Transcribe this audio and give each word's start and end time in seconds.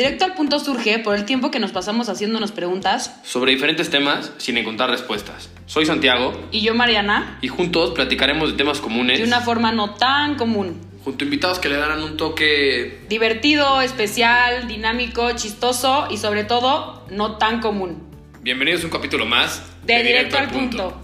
Directo 0.00 0.24
al 0.24 0.32
punto 0.32 0.58
surge 0.58 0.98
por 1.00 1.14
el 1.14 1.26
tiempo 1.26 1.50
que 1.50 1.60
nos 1.60 1.72
pasamos 1.72 2.08
haciéndonos 2.08 2.52
preguntas. 2.52 3.20
Sobre 3.22 3.52
diferentes 3.52 3.90
temas 3.90 4.32
sin 4.38 4.56
encontrar 4.56 4.88
respuestas. 4.88 5.50
Soy 5.66 5.84
Santiago 5.84 6.32
Y 6.50 6.62
yo, 6.62 6.74
Mariana, 6.74 7.38
y 7.42 7.48
juntos 7.48 7.90
platicaremos 7.90 8.52
de 8.52 8.56
temas 8.56 8.80
comunes 8.80 9.18
de 9.18 9.24
una 9.26 9.42
forma 9.42 9.72
no 9.72 9.96
tan 9.96 10.36
común. 10.36 10.80
junto 11.04 11.22
a 11.22 11.26
invitados 11.26 11.58
que 11.58 11.68
le 11.68 11.76
darán 11.76 12.02
un 12.02 12.16
toque 12.16 13.04
Divertido, 13.10 13.82
especial, 13.82 14.66
dinámico, 14.68 15.32
chistoso 15.32 16.06
y 16.10 16.16
sobre 16.16 16.44
todo 16.44 17.04
no 17.10 17.36
tan 17.36 17.60
común. 17.60 18.02
Bienvenidos 18.40 18.80
a 18.80 18.86
un 18.86 18.92
capítulo 18.92 19.26
más 19.26 19.70
De, 19.84 20.02
directo, 20.02 20.38
al 20.38 20.48
punto. 20.48 20.98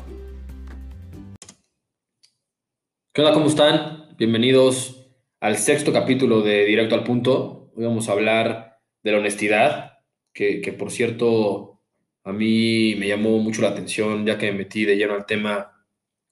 ¿Qué 3.13 3.21
onda? 3.21 3.35
¿Cómo 3.35 3.49
están? 3.49 4.07
Bienvenidos 4.17 5.07
al 5.39 5.58
sexto 5.58 5.93
capítulo 5.93 6.40
de 6.40 6.64
Directo 6.64 6.94
al 6.94 7.04
Punto. 7.04 7.71
Hoy 7.76 7.85
vamos 7.85 8.08
a 8.08 8.13
hablar 8.13 8.65
de 9.07 9.13
la 9.13 9.19
honestidad, 9.19 9.99
que, 10.33 10.61
que, 10.61 10.73
por 10.73 10.91
cierto 10.91 11.81
a 12.25 12.33
mí 12.33 12.96
me 12.96 13.07
llamó 13.07 13.39
mucho 13.39 13.63
la 13.63 13.69
atención 13.69 14.27
ya 14.27 14.37
que 14.37 14.51
me 14.51 14.59
metí 14.59 14.85
de 14.85 14.96
lleno 14.96 15.15
al 15.15 15.27
tema, 15.27 15.73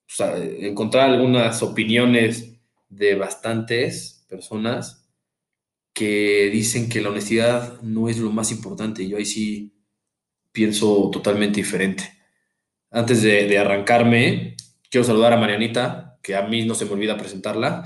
o 0.00 0.12
sea, 0.12 0.36
encontrar 0.36 1.08
algunas 1.08 1.62
opiniones 1.62 2.58
de 2.88 3.14
bastantes 3.14 4.26
personas 4.28 5.08
que 5.92 6.50
dicen 6.52 6.88
que 6.88 7.00
la 7.00 7.10
honestidad 7.10 7.80
no 7.82 8.08
es 8.08 8.18
lo 8.18 8.32
más 8.32 8.50
importante. 8.50 9.08
Yo 9.08 9.18
ahí 9.18 9.24
sí 9.24 9.72
pienso 10.50 11.10
totalmente 11.12 11.60
diferente. 11.60 12.12
Antes 12.90 13.22
de, 13.22 13.46
de 13.46 13.58
arrancarme, 13.58 14.56
quiero 14.90 15.04
saludar 15.04 15.32
a 15.32 15.36
Marianita, 15.36 16.18
que 16.20 16.34
a 16.34 16.42
mí 16.42 16.64
no 16.64 16.74
se 16.74 16.86
me 16.86 16.92
olvida 16.92 17.16
presentarla. 17.16 17.84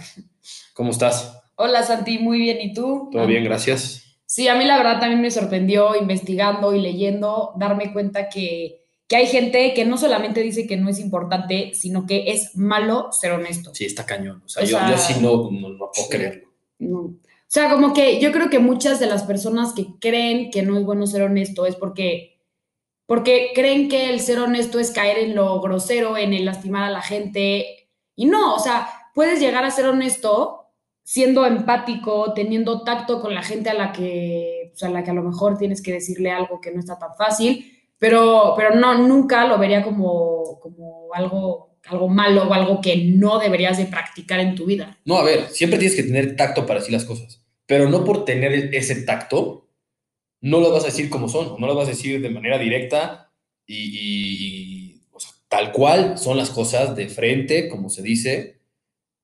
¿Cómo 0.72 0.92
estás? 0.92 1.42
Hola 1.56 1.82
Santi, 1.82 2.18
muy 2.18 2.38
bien. 2.38 2.58
¿Y 2.62 2.72
tú? 2.72 3.10
Todo 3.12 3.26
bien, 3.26 3.44
gracias. 3.44 4.07
Sí, 4.28 4.46
a 4.46 4.54
mí 4.54 4.66
la 4.66 4.76
verdad 4.76 5.00
también 5.00 5.22
me 5.22 5.30
sorprendió 5.30 5.96
investigando 5.96 6.74
y 6.74 6.82
leyendo, 6.82 7.52
darme 7.56 7.94
cuenta 7.94 8.28
que, 8.28 8.84
que 9.06 9.16
hay 9.16 9.26
gente 9.26 9.72
que 9.72 9.86
no 9.86 9.96
solamente 9.96 10.42
dice 10.42 10.66
que 10.66 10.76
no 10.76 10.90
es 10.90 10.98
importante, 10.98 11.72
sino 11.72 12.04
que 12.06 12.30
es 12.30 12.54
malo 12.54 13.10
ser 13.10 13.32
honesto. 13.32 13.74
Sí, 13.74 13.86
está 13.86 14.04
cañón. 14.04 14.42
O 14.44 14.48
sea, 14.48 14.64
O 14.64 14.66
yo, 14.66 14.76
sea, 14.76 14.90
yo 14.90 14.98
sí 14.98 15.14
no, 15.22 15.50
no, 15.50 15.70
no 15.70 15.90
puedo 15.90 16.08
creerlo. 16.10 16.50
No. 16.78 16.98
O 17.00 17.16
sea, 17.46 17.70
como 17.70 17.94
que 17.94 18.20
yo 18.20 18.30
creo 18.30 18.50
que 18.50 18.58
muchas 18.58 19.00
de 19.00 19.06
las 19.06 19.22
personas 19.22 19.72
que 19.72 19.86
creen 19.98 20.50
que 20.50 20.60
no 20.60 20.76
es 20.76 20.84
bueno 20.84 21.06
ser 21.06 21.22
honesto 21.22 21.64
es 21.64 21.74
porque, 21.74 22.38
porque 23.06 23.52
creen 23.54 23.88
que 23.88 24.10
el 24.10 24.20
ser 24.20 24.40
honesto 24.40 24.78
es 24.78 24.90
caer 24.90 25.16
en 25.16 25.36
lo 25.36 25.58
grosero, 25.62 26.18
en 26.18 26.34
el 26.34 26.44
lastimar 26.44 26.84
a 26.84 26.90
la 26.90 27.00
gente. 27.00 27.88
Y 28.14 28.26
no, 28.26 28.54
o 28.54 28.58
sea, 28.58 28.90
puedes 29.14 29.40
llegar 29.40 29.64
a 29.64 29.70
ser 29.70 29.86
honesto 29.86 30.57
siendo 31.08 31.46
empático, 31.46 32.34
teniendo 32.34 32.84
tacto 32.84 33.22
con 33.22 33.32
la 33.32 33.42
gente 33.42 33.70
a 33.70 33.74
la 33.74 33.92
que, 33.92 34.68
pues, 34.72 34.82
a 34.82 34.90
la 34.90 35.02
que 35.02 35.10
a 35.10 35.14
lo 35.14 35.22
mejor 35.22 35.56
tienes 35.56 35.80
que 35.80 35.94
decirle 35.94 36.30
algo 36.30 36.60
que 36.60 36.70
no 36.70 36.80
está 36.80 36.98
tan 36.98 37.16
fácil, 37.16 37.80
pero, 37.98 38.52
pero 38.54 38.74
no, 38.74 38.98
nunca 39.08 39.46
lo 39.46 39.56
vería 39.56 39.82
como, 39.82 40.60
como 40.60 41.08
algo, 41.14 41.78
algo 41.86 42.08
malo 42.10 42.46
o 42.46 42.52
algo 42.52 42.82
que 42.82 42.94
no 42.98 43.38
deberías 43.38 43.78
de 43.78 43.86
practicar 43.86 44.38
en 44.40 44.54
tu 44.54 44.66
vida. 44.66 44.98
No, 45.06 45.16
a 45.16 45.24
ver, 45.24 45.48
siempre 45.48 45.78
tienes 45.78 45.96
que 45.96 46.02
tener 46.02 46.36
tacto 46.36 46.66
para 46.66 46.80
decir 46.80 46.92
las 46.92 47.06
cosas, 47.06 47.42
pero 47.64 47.88
no 47.88 48.04
por 48.04 48.26
tener 48.26 48.74
ese 48.74 48.96
tacto, 48.96 49.66
no 50.42 50.60
lo 50.60 50.70
vas 50.70 50.82
a 50.82 50.88
decir 50.88 51.08
como 51.08 51.30
son, 51.30 51.58
no 51.58 51.66
lo 51.66 51.74
vas 51.74 51.86
a 51.88 51.92
decir 51.92 52.20
de 52.20 52.28
manera 52.28 52.58
directa 52.58 53.32
y, 53.66 55.00
tal 55.48 55.72
cual 55.72 56.18
son 56.18 56.36
las 56.36 56.50
cosas 56.50 56.94
de 56.94 57.08
frente, 57.08 57.70
como 57.70 57.88
se 57.88 58.02
dice, 58.02 58.57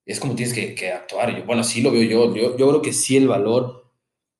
es 0.06 0.20
como 0.20 0.34
tienes 0.34 0.54
que, 0.54 0.74
que 0.74 0.90
actuar. 0.92 1.36
Yo, 1.36 1.44
bueno, 1.44 1.62
así 1.62 1.82
lo 1.82 1.90
veo 1.90 2.02
yo. 2.02 2.34
yo. 2.34 2.56
Yo 2.56 2.68
creo 2.68 2.82
que 2.82 2.92
sí 2.92 3.16
el 3.16 3.28
valor 3.28 3.90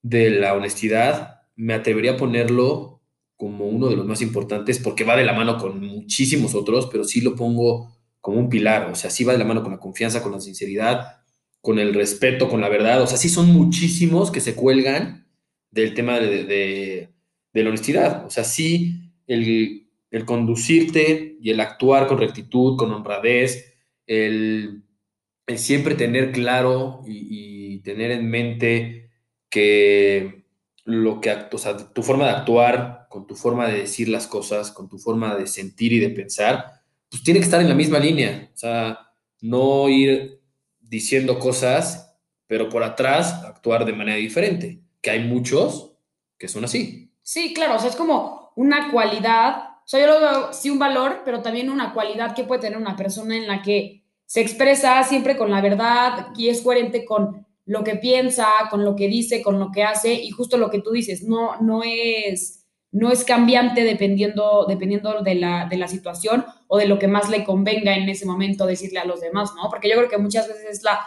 de 0.03 0.31
la 0.31 0.55
honestidad, 0.55 1.43
me 1.57 1.75
atrevería 1.75 2.13
a 2.13 2.17
ponerlo 2.17 3.01
como 3.37 3.67
uno 3.67 3.89
de 3.89 3.97
los 3.97 4.07
más 4.07 4.23
importantes, 4.23 4.79
porque 4.79 5.05
va 5.05 5.17
de 5.17 5.25
la 5.25 5.33
mano 5.33 5.59
con 5.59 5.81
muchísimos 5.81 6.55
otros, 6.55 6.89
pero 6.91 7.05
sí 7.05 7.21
lo 7.21 7.35
pongo 7.35 7.93
como 8.21 8.39
un 8.39 8.49
pilar, 8.49 8.91
o 8.91 8.95
sea, 8.95 9.11
sí 9.11 9.25
va 9.25 9.33
de 9.33 9.39
la 9.39 9.45
mano 9.45 9.63
con 9.63 9.73
la 9.73 9.79
confianza, 9.79 10.23
con 10.23 10.33
la 10.33 10.41
sinceridad, 10.41 11.19
con 11.61 11.79
el 11.79 11.95
respeto, 11.95 12.49
con 12.49 12.61
la 12.61 12.69
verdad, 12.69 13.03
o 13.03 13.07
sea, 13.07 13.19
sí 13.19 13.29
son 13.29 13.47
muchísimos 13.49 14.31
que 14.31 14.41
se 14.41 14.55
cuelgan 14.55 15.27
del 15.71 15.95
tema 15.95 16.19
de, 16.21 16.45
de- 16.45 17.09
de 17.53 17.63
la 17.63 17.69
honestidad, 17.71 18.27
o 18.27 18.31
sea, 18.31 18.45
sí 18.45 19.13
el, 19.27 19.89
el 20.11 20.25
conducirte 20.25 21.37
y 21.41 21.51
el 21.51 21.61
actuar 21.61 22.07
con 22.07 22.19
rectitud, 22.19 22.77
con 22.77 22.93
honradez, 22.93 23.75
el, 24.07 24.83
siempre 25.57 25.95
tener 25.95 26.33
claro 26.33 27.03
y, 27.07 27.79
tener 27.85 28.13
en 28.13 28.31
mente 28.31 29.11
que 29.51 30.47
lo 30.85 31.21
que, 31.21 31.37
o 31.53 31.59
sea, 31.59 31.77
tu 31.77 32.03
forma 32.03 32.25
de 32.25 32.31
actuar, 32.31 33.09
con 33.11 33.27
tu 33.27 33.37
forma 33.37 33.69
de 33.69 33.81
decir 33.81 34.09
las 34.09 34.27
cosas, 34.27 34.71
con 34.71 34.89
tu 34.89 34.99
forma 34.99 35.37
de 35.37 35.47
sentir 35.47 35.93
y 35.93 35.99
de 35.99 36.09
pensar, 36.09 36.65
pues 37.11 37.23
tiene 37.23 37.41
que 37.41 37.45
estar 37.45 37.61
en 37.61 37.69
la 37.69 37.75
misma 37.75 37.99
línea. 37.99 38.51
O 38.55 38.57
sea, 38.57 39.13
no 39.43 39.91
ir 39.91 40.41
diciendo 40.81 41.39
cosas, 41.39 42.17
pero 42.47 42.71
por 42.71 42.83
atrás 42.83 43.45
actuar 43.45 43.85
de 43.85 43.93
manera 43.93 44.17
diferente. 44.17 44.81
Que 45.03 45.11
hay 45.11 45.25
muchos 45.27 45.93
que 46.39 46.49
son 46.49 46.65
así. 46.65 47.13
Sí, 47.23 47.53
claro, 47.53 47.77
o 47.77 47.79
sea, 47.79 47.91
es 47.91 47.97
como 47.97 48.53
una 48.57 48.91
cualidad, 48.91 49.57
o 49.85 49.87
sea, 49.87 50.01
yo 50.01 50.07
lo 50.07 50.21
veo, 50.21 50.53
sí, 50.53 50.71
un 50.71 50.79
valor, 50.79 51.23
pero 51.25 51.43
también 51.43 51.71
una 51.71 51.93
cualidad 51.93 52.35
que 52.35 52.45
puede 52.45 52.63
tener 52.63 52.79
una 52.79 52.97
persona 52.97 53.37
en 53.37 53.47
la 53.47 53.63
que 53.63 54.04
se 54.27 54.41
expresa 54.41 55.03
siempre 55.05 55.37
con 55.37 55.51
la 55.51 55.61
verdad 55.61 56.29
y 56.37 56.49
es 56.49 56.63
coherente 56.63 57.05
con 57.05 57.47
lo 57.67 57.85
que 57.85 57.97
piensa, 57.97 58.49
con 58.71 58.85
lo 58.85 58.95
que 58.95 59.09
dice, 59.09 59.43
con 59.43 59.59
lo 59.59 59.71
que 59.73 59.85
hace 59.85 60.13
y 60.15 60.31
justo 60.31 60.59
lo 60.59 60.71
que 60.71 60.81
tú 60.81 60.91
dices, 60.91 61.23
no, 61.23 61.61
no 61.61 61.83
es, 61.85 62.67
no 62.93 63.11
es 63.11 63.25
cambiante 63.25 63.85
dependiendo, 63.85 64.67
dependiendo 64.69 65.23
de 65.23 65.35
la, 65.35 65.67
de 65.67 65.77
la 65.77 65.89
situación 65.89 66.45
o 66.69 66.79
de 66.79 66.87
lo 66.87 66.99
que 66.99 67.09
más 67.09 67.31
le 67.31 67.45
convenga 67.45 67.97
en 67.97 68.09
ese 68.09 68.27
momento 68.27 68.67
decirle 68.67 68.99
a 68.99 69.07
los 69.07 69.21
demás, 69.21 69.53
¿no? 69.57 69.71
Porque 69.71 69.89
yo 69.89 69.97
creo 69.97 70.09
que 70.09 70.19
muchas 70.19 70.49
veces 70.49 70.65
es 70.79 70.83
la, 70.83 71.01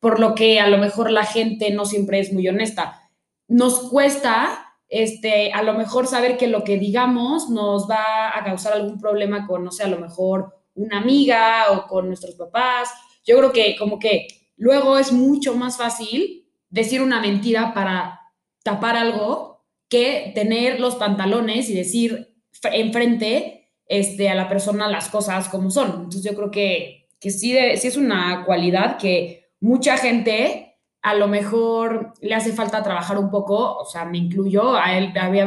por 0.00 0.20
lo 0.20 0.34
que 0.34 0.60
a 0.60 0.68
lo 0.68 0.78
mejor 0.78 1.10
la 1.10 1.24
gente 1.24 1.70
no 1.70 1.86
siempre 1.86 2.18
es 2.18 2.32
muy 2.32 2.46
honesta. 2.48 3.10
Nos 3.48 3.88
cuesta 3.88 4.76
este, 4.88 5.52
a 5.52 5.62
lo 5.62 5.72
mejor 5.72 6.06
saber 6.06 6.36
que 6.36 6.48
lo 6.48 6.64
que 6.64 6.78
digamos 6.78 7.48
nos 7.48 7.88
va 7.88 8.36
a 8.36 8.44
causar 8.44 8.74
algún 8.74 9.00
problema 9.00 9.46
con, 9.46 9.64
no 9.64 9.70
sé, 9.70 9.84
a 9.84 9.88
lo 9.88 9.98
mejor 9.98 10.54
una 10.74 10.98
amiga 10.98 11.66
o 11.72 11.86
con 11.86 12.08
nuestros 12.08 12.34
papás. 12.34 12.90
Yo 13.24 13.36
creo 13.38 13.52
que 13.52 13.76
como 13.78 13.98
que 13.98 14.26
luego 14.56 14.98
es 14.98 15.12
mucho 15.12 15.54
más 15.54 15.76
fácil 15.76 16.48
decir 16.70 17.02
una 17.02 17.20
mentira 17.20 17.74
para 17.74 18.20
tapar 18.64 18.96
algo 18.96 19.64
que 19.88 20.32
tener 20.34 20.80
los 20.80 20.96
pantalones 20.96 21.68
y 21.68 21.74
decir 21.74 22.34
fr- 22.52 22.70
enfrente 22.72 23.70
este, 23.86 24.30
a 24.30 24.34
la 24.34 24.48
persona 24.48 24.88
las 24.88 25.08
cosas 25.08 25.48
como 25.48 25.70
son. 25.70 25.88
Entonces 26.04 26.24
yo 26.24 26.34
creo 26.34 26.50
que, 26.50 27.08
que 27.20 27.30
sí, 27.30 27.56
sí 27.76 27.88
es 27.88 27.96
una 27.96 28.44
cualidad 28.46 28.96
que 28.96 29.50
mucha 29.60 29.96
gente 29.98 30.78
a 31.02 31.14
lo 31.14 31.26
mejor 31.28 32.14
le 32.20 32.34
hace 32.34 32.52
falta 32.52 32.82
trabajar 32.82 33.18
un 33.18 33.28
poco, 33.30 33.76
o 33.76 33.84
sea, 33.84 34.04
me 34.04 34.18
incluyo, 34.18 34.76
a 34.76 34.96
él 34.96 35.12
había 35.20 35.46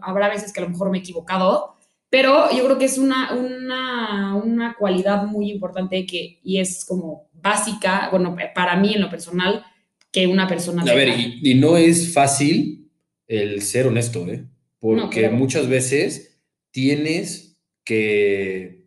habrá 0.00 0.28
veces 0.28 0.52
que 0.52 0.60
a 0.60 0.62
lo 0.62 0.70
mejor 0.70 0.90
me 0.90 0.98
he 0.98 1.00
equivocado, 1.00 1.73
pero 2.14 2.48
yo 2.56 2.64
creo 2.64 2.78
que 2.78 2.84
es 2.84 2.96
una, 2.96 3.32
una, 3.34 4.36
una 4.36 4.76
cualidad 4.76 5.24
muy 5.24 5.50
importante 5.50 6.06
que, 6.06 6.38
y 6.44 6.60
es 6.60 6.84
como 6.84 7.28
básica, 7.32 8.08
bueno, 8.12 8.36
para 8.54 8.76
mí 8.76 8.94
en 8.94 9.00
lo 9.00 9.10
personal, 9.10 9.64
que 10.12 10.28
una 10.28 10.46
persona 10.46 10.82
A 10.82 10.94
ver, 10.94 11.08
y, 11.08 11.40
y 11.42 11.54
no 11.54 11.76
es 11.76 12.14
fácil 12.14 12.88
el 13.26 13.62
ser 13.62 13.88
honesto, 13.88 14.28
¿eh? 14.28 14.46
Porque 14.78 15.02
No, 15.02 15.10
claro. 15.10 15.34
muchas 15.34 15.68
veces 15.68 16.40
tienes 16.70 17.60
que 17.84 18.84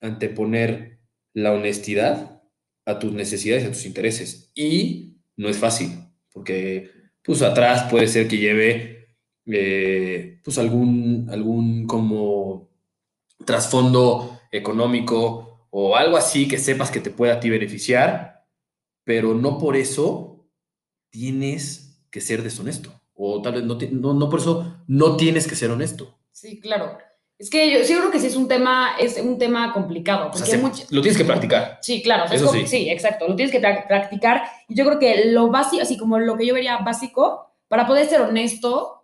anteponer 0.00 0.98
la 1.34 1.52
honestidad 1.52 2.42
a 2.86 2.98
tus 2.98 3.12
necesidades, 3.12 3.66
a 3.66 3.72
tus 3.72 3.84
intereses. 3.84 4.50
Y 4.54 5.18
no 5.36 5.50
es 5.50 5.58
fácil, 5.58 5.90
porque 6.32 6.90
pues 7.22 7.42
atrás 7.42 7.90
puede 7.90 8.08
ser 8.08 8.28
que 8.28 8.38
lleve 8.38 9.01
eh, 9.46 10.40
pues 10.44 10.58
algún, 10.58 11.28
algún 11.30 11.86
como 11.86 12.68
trasfondo 13.44 14.40
económico 14.50 15.66
o 15.70 15.96
algo 15.96 16.16
así 16.16 16.46
que 16.48 16.58
sepas 16.58 16.90
que 16.90 17.00
te 17.00 17.10
pueda 17.10 17.34
a 17.34 17.40
ti 17.40 17.50
beneficiar, 17.50 18.44
pero 19.04 19.34
no 19.34 19.58
por 19.58 19.76
eso 19.76 20.46
tienes 21.10 22.04
que 22.10 22.20
ser 22.20 22.42
deshonesto. 22.42 22.92
O 23.14 23.40
tal 23.42 23.54
vez 23.54 23.64
no, 23.64 23.78
no, 23.92 24.14
no 24.14 24.28
por 24.28 24.40
eso 24.40 24.76
no 24.86 25.16
tienes 25.16 25.46
que 25.46 25.54
ser 25.54 25.70
honesto. 25.70 26.18
Sí, 26.30 26.60
claro. 26.60 26.98
Es 27.38 27.50
que 27.50 27.72
yo 27.72 27.84
sí 27.84 27.94
creo 27.94 28.10
que 28.10 28.20
sí 28.20 28.26
es 28.28 28.36
un 28.36 28.46
tema, 28.48 28.92
es 29.00 29.18
un 29.18 29.36
tema 29.38 29.72
complicado. 29.72 30.30
O 30.32 30.36
sea, 30.36 30.60
Porque 30.60 30.82
lo 30.90 31.02
tienes 31.02 31.18
que 31.18 31.24
practicar. 31.24 31.78
Sí, 31.82 32.02
claro. 32.02 32.24
o 32.24 32.28
sea, 32.28 32.36
Eso 32.36 32.46
como- 32.46 32.66
sí. 32.66 32.88
exacto. 32.88 33.26
Lo 33.26 33.34
tienes 33.34 33.50
que 33.52 33.60
pra- 33.60 33.86
practicar. 33.88 34.42
Y 34.68 34.74
yo 34.76 34.84
creo 34.84 34.98
que 34.98 35.26
lo 35.32 35.48
básico, 35.50 35.82
así 35.82 35.96
como 35.96 36.18
lo 36.18 36.36
que 36.36 36.46
yo 36.46 36.54
vería 36.54 36.78
básico, 36.78 37.52
para 37.68 37.86
poder 37.86 38.06
ser 38.08 38.20
honesto 38.20 39.01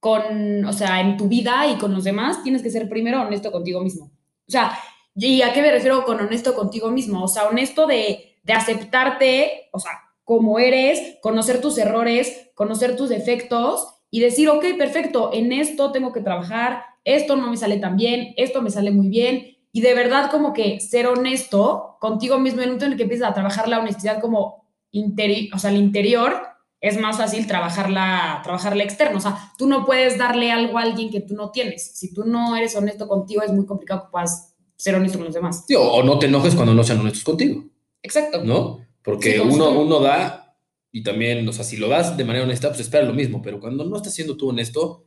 con, 0.00 0.64
o 0.64 0.72
sea, 0.72 1.00
en 1.00 1.16
tu 1.16 1.28
vida 1.28 1.66
y 1.66 1.76
con 1.76 1.92
los 1.92 2.04
demás, 2.04 2.42
tienes 2.42 2.62
que 2.62 2.70
ser 2.70 2.88
primero 2.88 3.22
honesto 3.22 3.50
contigo 3.50 3.80
mismo. 3.80 4.06
O 4.46 4.50
sea, 4.50 4.78
¿y 5.14 5.42
a 5.42 5.52
qué 5.52 5.62
me 5.62 5.70
refiero 5.70 6.04
con 6.04 6.20
honesto 6.20 6.54
contigo 6.54 6.90
mismo? 6.90 7.24
O 7.24 7.28
sea, 7.28 7.48
honesto 7.48 7.86
de, 7.86 8.36
de 8.42 8.52
aceptarte, 8.52 9.68
o 9.72 9.78
sea, 9.78 9.92
como 10.24 10.58
eres, 10.58 11.16
conocer 11.22 11.60
tus 11.60 11.78
errores, 11.78 12.50
conocer 12.54 12.96
tus 12.96 13.08
defectos 13.08 13.88
y 14.10 14.20
decir, 14.20 14.48
ok, 14.48 14.64
perfecto, 14.76 15.30
en 15.32 15.52
esto 15.52 15.92
tengo 15.92 16.12
que 16.12 16.20
trabajar, 16.20 16.82
esto 17.04 17.36
no 17.36 17.50
me 17.50 17.56
sale 17.56 17.78
tan 17.78 17.96
bien, 17.96 18.34
esto 18.36 18.62
me 18.62 18.70
sale 18.70 18.90
muy 18.90 19.08
bien, 19.08 19.56
y 19.72 19.80
de 19.80 19.94
verdad 19.94 20.30
como 20.30 20.52
que 20.52 20.80
ser 20.80 21.06
honesto 21.06 21.96
contigo 22.00 22.38
mismo 22.38 22.60
en 22.60 22.70
un 22.70 22.74
momento 22.74 22.84
en 22.86 22.92
el 22.92 22.96
que 22.96 23.04
empiezas 23.04 23.30
a 23.30 23.34
trabajar 23.34 23.68
la 23.68 23.80
honestidad 23.80 24.20
como 24.20 24.66
interior, 24.90 25.54
o 25.54 25.58
sea, 25.58 25.70
el 25.70 25.76
interior, 25.76 26.42
es 26.80 26.98
más 27.00 27.16
fácil 27.16 27.46
trabajarla, 27.46 28.40
trabajarla 28.44 28.84
externo. 28.84 29.18
O 29.18 29.20
sea, 29.20 29.52
tú 29.58 29.66
no 29.66 29.84
puedes 29.84 30.16
darle 30.16 30.52
algo 30.52 30.78
a 30.78 30.82
alguien 30.82 31.10
que 31.10 31.20
tú 31.20 31.34
no 31.34 31.50
tienes. 31.50 31.96
Si 31.96 32.14
tú 32.14 32.24
no 32.24 32.56
eres 32.56 32.76
honesto 32.76 33.08
contigo, 33.08 33.42
es 33.42 33.52
muy 33.52 33.66
complicado 33.66 34.04
que 34.04 34.10
puedas 34.12 34.54
ser 34.76 34.94
honesto 34.94 35.18
con 35.18 35.26
los 35.26 35.34
demás. 35.34 35.64
o 35.76 36.02
no 36.02 36.18
te 36.18 36.26
enojes 36.26 36.54
cuando 36.54 36.74
no 36.74 36.84
sean 36.84 37.00
honestos 37.00 37.24
contigo. 37.24 37.64
Exacto. 38.02 38.44
¿No? 38.44 38.80
Porque 39.02 39.40
uno, 39.40 39.70
uno 39.70 40.00
da 40.00 40.56
y 40.92 41.02
también, 41.02 41.46
o 41.48 41.52
sea, 41.52 41.64
si 41.64 41.76
lo 41.76 41.88
das 41.88 42.16
de 42.16 42.24
manera 42.24 42.44
honesta, 42.44 42.68
pues 42.68 42.80
espera 42.80 43.04
lo 43.04 43.14
mismo. 43.14 43.42
Pero 43.42 43.60
cuando 43.60 43.84
no 43.84 43.96
estás 43.96 44.14
siendo 44.14 44.36
tú 44.36 44.50
honesto 44.50 45.04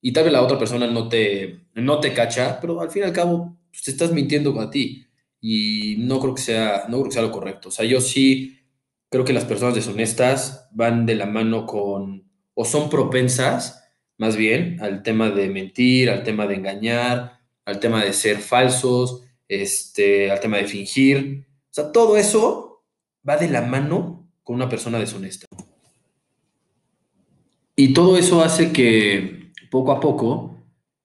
y 0.00 0.12
tal 0.12 0.24
vez 0.24 0.32
la 0.32 0.42
otra 0.42 0.58
persona 0.58 0.86
no 0.86 1.08
te, 1.08 1.66
no 1.74 1.98
te 1.98 2.14
cacha, 2.14 2.58
pero 2.60 2.80
al 2.80 2.90
fin 2.90 3.02
y 3.02 3.06
al 3.06 3.12
cabo 3.12 3.56
pues, 3.70 3.82
te 3.82 3.90
estás 3.90 4.12
mintiendo 4.12 4.58
a 4.60 4.70
ti. 4.70 5.06
Y 5.40 5.96
no 5.98 6.20
creo 6.20 6.34
que 6.34 6.42
sea, 6.42 6.84
no 6.88 6.98
creo 6.98 7.04
que 7.04 7.12
sea 7.12 7.22
lo 7.22 7.32
correcto. 7.32 7.68
O 7.68 7.72
sea, 7.72 7.84
yo 7.84 8.00
sí 8.00 8.59
creo 9.10 9.24
que 9.24 9.32
las 9.32 9.44
personas 9.44 9.74
deshonestas 9.74 10.68
van 10.72 11.04
de 11.04 11.16
la 11.16 11.26
mano 11.26 11.66
con, 11.66 12.30
o 12.54 12.64
son 12.64 12.88
propensas, 12.88 13.84
más 14.16 14.36
bien, 14.36 14.80
al 14.80 15.02
tema 15.02 15.30
de 15.30 15.48
mentir, 15.48 16.10
al 16.10 16.22
tema 16.22 16.46
de 16.46 16.54
engañar, 16.54 17.40
al 17.64 17.80
tema 17.80 18.04
de 18.04 18.12
ser 18.12 18.38
falsos, 18.38 19.24
este, 19.48 20.30
al 20.30 20.40
tema 20.40 20.58
de 20.58 20.66
fingir. 20.66 21.46
O 21.70 21.72
sea, 21.72 21.92
todo 21.92 22.16
eso 22.16 22.84
va 23.28 23.36
de 23.36 23.48
la 23.48 23.62
mano 23.62 24.28
con 24.42 24.56
una 24.56 24.68
persona 24.68 24.98
deshonesta. 24.98 25.46
Y 27.76 27.92
todo 27.92 28.16
eso 28.16 28.42
hace 28.42 28.72
que 28.72 29.52
poco 29.70 29.92
a 29.92 30.00
poco 30.00 30.56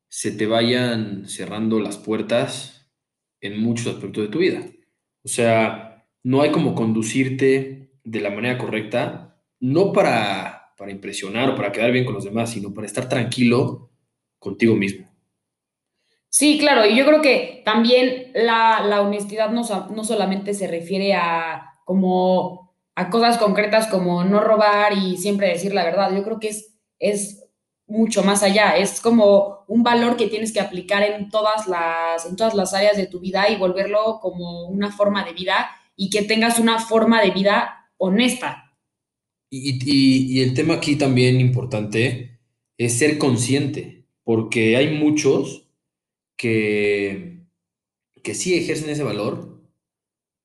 se 0.10 0.32
te 0.32 0.46
vayan 0.46 1.28
cerrando 1.28 1.80
las 1.80 1.98
puertas 1.98 2.92
en 3.42 3.62
muchos 3.62 3.88
aspectos 3.88 4.26
de 4.26 4.30
tu 4.30 4.40
vida. 4.40 4.66
O 5.24 5.28
sea, 5.28 6.06
no 6.24 6.42
hay 6.42 6.52
como 6.52 6.76
conducirte 6.76 7.85
de 8.06 8.22
la 8.22 8.30
manera 8.30 8.58
correcta, 8.58 9.36
no 9.60 9.92
para, 9.92 10.74
para 10.78 10.92
impresionar 10.92 11.50
o 11.50 11.56
para 11.56 11.72
quedar 11.72 11.92
bien 11.92 12.06
con 12.06 12.14
los 12.14 12.24
demás, 12.24 12.52
sino 12.52 12.74
para 12.74 12.88
estar 12.88 13.10
tranquilo 13.10 13.90
contigo 14.40 14.76
mismo. 14.76 15.10
Sí, 16.30 16.58
claro, 16.60 16.86
y 16.86 16.96
yo 16.96 17.06
creo 17.06 17.22
que 17.22 17.62
también 17.66 18.32
la, 18.36 19.02
honestidad 19.02 19.50
no, 19.50 19.64
no, 19.90 20.04
solamente 20.04 20.54
se 20.54 20.68
refiere 20.68 21.14
a 21.14 21.80
como 21.86 22.76
a 22.94 23.10
cosas 23.10 23.38
concretas 23.38 23.88
como 23.88 24.24
no 24.24 24.40
robar 24.42 24.94
y 24.94 25.18
siempre 25.18 25.50
decir 25.50 25.74
la 25.74 25.84
verdad. 25.84 26.14
Yo 26.16 26.24
creo 26.24 26.40
que 26.40 26.50
es, 26.50 26.78
es 27.00 27.46
mucho 27.88 28.24
más 28.24 28.44
allá. 28.44 28.78
Es 28.78 29.02
como 29.02 29.64
un 29.68 29.84
valor 29.84 30.18
que 30.18 30.28
tienes 30.28 30.54
que 30.54 30.60
aplicar 30.60 31.04
en 31.04 31.30
todas 31.30 31.68
las, 31.68 32.26
en 32.26 32.36
todas 32.36 32.54
las 32.54 32.74
áreas 32.74 32.98
de 32.98 33.08
tu 33.08 33.20
vida 33.20 33.50
y 33.50 33.58
volverlo 33.58 34.20
como 34.22 34.68
una 34.68 34.92
forma 34.92 35.24
de 35.24 35.34
vida 35.34 35.70
y 35.96 36.10
que 36.10 36.24
tengas 36.24 36.60
una 36.60 36.80
forma 36.80 37.22
de 37.22 37.32
vida 37.32 37.85
honesta. 37.98 38.78
Y, 39.50 40.42
el 40.42 40.54
tema 40.54 40.76
aquí 40.76 40.96
también 40.96 41.40
importante 41.40 42.40
es 42.78 42.98
ser 42.98 43.18
consciente, 43.18 44.06
porque 44.24 44.76
hay 44.76 44.98
muchos 44.98 45.70
que, 46.36 47.46
que 48.22 48.34
sí 48.34 48.56
ejercen 48.56 48.90
ese 48.90 49.04
valor, 49.04 49.62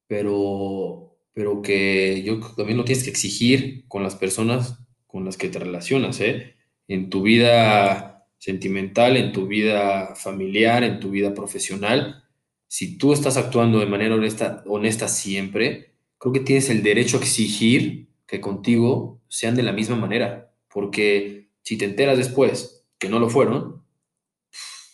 pero, 0.07 1.19
pero 1.33 1.63
que 1.63 2.23
yo 2.23 2.41
también 2.57 2.79
lo 2.79 2.85
tienes 2.85 3.05
que 3.05 3.11
exigir 3.11 3.85
con 3.89 4.03
las 4.03 4.15
personas 4.15 4.79
con 5.11 5.25
las 5.25 5.37
que 5.37 5.49
te 5.49 5.59
relacionas, 5.59 6.21
¿eh? 6.21 6.55
En 6.87 7.11
tu 7.11 7.23
vida 7.23 8.29
sentimental, 8.39 9.17
en 9.17 9.33
tu 9.33 9.47
vida 9.47 10.15
familiar, 10.15 10.85
en 10.85 11.01
tu 11.01 11.11
vida 11.11 11.35
profesional. 11.35 12.25
Si 12.69 12.97
tú 12.97 13.13
estás 13.13 13.37
actuando 13.37 13.81
de 13.81 13.87
manera 13.87 14.15
honesta, 14.15 14.63
honesta 14.67 15.09
siempre, 15.09 15.90
creo 16.21 16.33
que 16.35 16.41
tienes 16.41 16.69
el 16.69 16.83
derecho 16.83 17.17
a 17.17 17.21
exigir 17.21 18.09
que 18.27 18.41
contigo 18.41 19.21
sean 19.27 19.57
de 19.57 19.65
la 19.65 19.73
misma 19.73 19.97
manera, 19.97 20.53
porque 20.73 21.51
si 21.63 21.77
te 21.77 21.87
enteras 21.87 22.19
después 22.19 22.87
que 22.99 23.09
no 23.09 23.19
lo 23.19 23.29
fueron, 23.31 23.83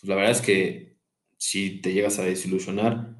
la 0.03 0.15
verdad 0.15 0.31
es 0.31 0.41
que 0.41 0.97
si 1.37 1.81
te 1.81 1.93
llegas 1.93 2.17
a 2.17 2.23
desilusionar. 2.23 3.17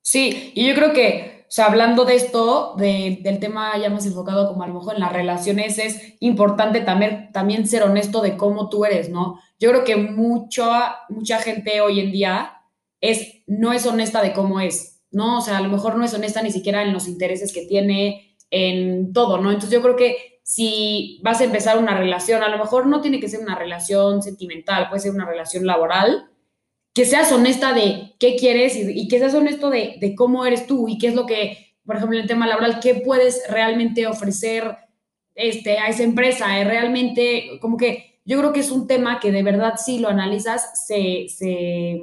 Sí, 0.00 0.52
y 0.54 0.66
yo 0.66 0.74
creo 0.74 0.92
que, 0.94 1.44
o 1.46 1.50
sea, 1.50 1.66
hablando 1.66 2.06
de 2.06 2.16
esto, 2.16 2.74
del 2.76 3.38
tema 3.40 3.76
ya 3.78 3.90
más 3.90 4.06
enfocado 4.06 4.48
como 4.48 4.62
a 4.62 4.66
lo 4.66 4.74
mejor 4.74 4.94
en 4.94 5.00
las 5.00 5.12
relaciones, 5.12 5.78
es 5.78 6.14
importante 6.20 6.80
también, 6.80 7.30
también 7.32 7.66
ser 7.66 7.82
honesto 7.82 8.22
de 8.22 8.38
cómo 8.38 8.70
tú 8.70 8.86
eres, 8.86 9.10
¿no? 9.10 9.38
Yo 9.60 9.68
creo 9.68 9.84
que 9.84 9.96
mucha, 9.96 10.96
mucha 11.10 11.40
gente 11.40 11.82
hoy 11.82 12.00
en 12.00 12.10
día 12.10 12.62
es, 13.02 13.42
no 13.46 13.74
es 13.74 13.86
honesta 13.86 14.22
de 14.22 14.32
cómo 14.32 14.60
es. 14.60 14.97
¿No? 15.10 15.38
O 15.38 15.40
sea, 15.40 15.58
a 15.58 15.60
lo 15.62 15.68
mejor 15.68 15.96
no 15.96 16.04
es 16.04 16.14
honesta 16.14 16.42
ni 16.42 16.50
siquiera 16.50 16.82
en 16.82 16.92
los 16.92 17.08
intereses 17.08 17.52
que 17.52 17.66
tiene, 17.66 18.36
en 18.50 19.12
todo, 19.12 19.38
¿no? 19.38 19.50
Entonces 19.50 19.70
yo 19.70 19.82
creo 19.82 19.96
que 19.96 20.40
si 20.42 21.20
vas 21.22 21.40
a 21.40 21.44
empezar 21.44 21.78
una 21.78 21.96
relación, 21.96 22.42
a 22.42 22.48
lo 22.48 22.58
mejor 22.58 22.86
no 22.86 23.00
tiene 23.00 23.20
que 23.20 23.28
ser 23.28 23.40
una 23.40 23.54
relación 23.54 24.22
sentimental, 24.22 24.88
puede 24.88 25.02
ser 25.02 25.12
una 25.12 25.26
relación 25.26 25.66
laboral, 25.66 26.30
que 26.94 27.04
seas 27.04 27.30
honesta 27.32 27.72
de 27.74 28.14
qué 28.18 28.36
quieres 28.36 28.74
y, 28.76 29.08
que 29.08 29.18
seas 29.18 29.34
honesto 29.34 29.70
de, 29.70 29.96
de, 30.00 30.14
cómo 30.14 30.46
eres 30.46 30.66
tú 30.66 30.88
y 30.88 30.98
qué 30.98 31.08
es 31.08 31.14
lo 31.14 31.26
que, 31.26 31.76
por 31.84 31.96
ejemplo, 31.96 32.16
en 32.16 32.22
el 32.22 32.28
tema 32.28 32.46
laboral, 32.46 32.80
qué 32.80 32.94
puedes 32.94 33.42
realmente 33.50 34.06
ofrecer 34.06 34.76
este, 35.34 35.78
a 35.78 35.88
esa 35.88 36.02
empresa, 36.02 36.46
realmente, 36.64 37.58
como 37.60 37.76
que 37.76 38.18
yo 38.24 38.38
creo 38.38 38.52
que 38.52 38.60
es 38.60 38.70
un 38.70 38.86
tema 38.86 39.20
que 39.20 39.30
de 39.30 39.42
verdad, 39.42 39.74
si 39.76 40.00
lo 40.00 40.08
analizas, 40.08 40.86
se, 40.86 41.28
se, 41.28 42.02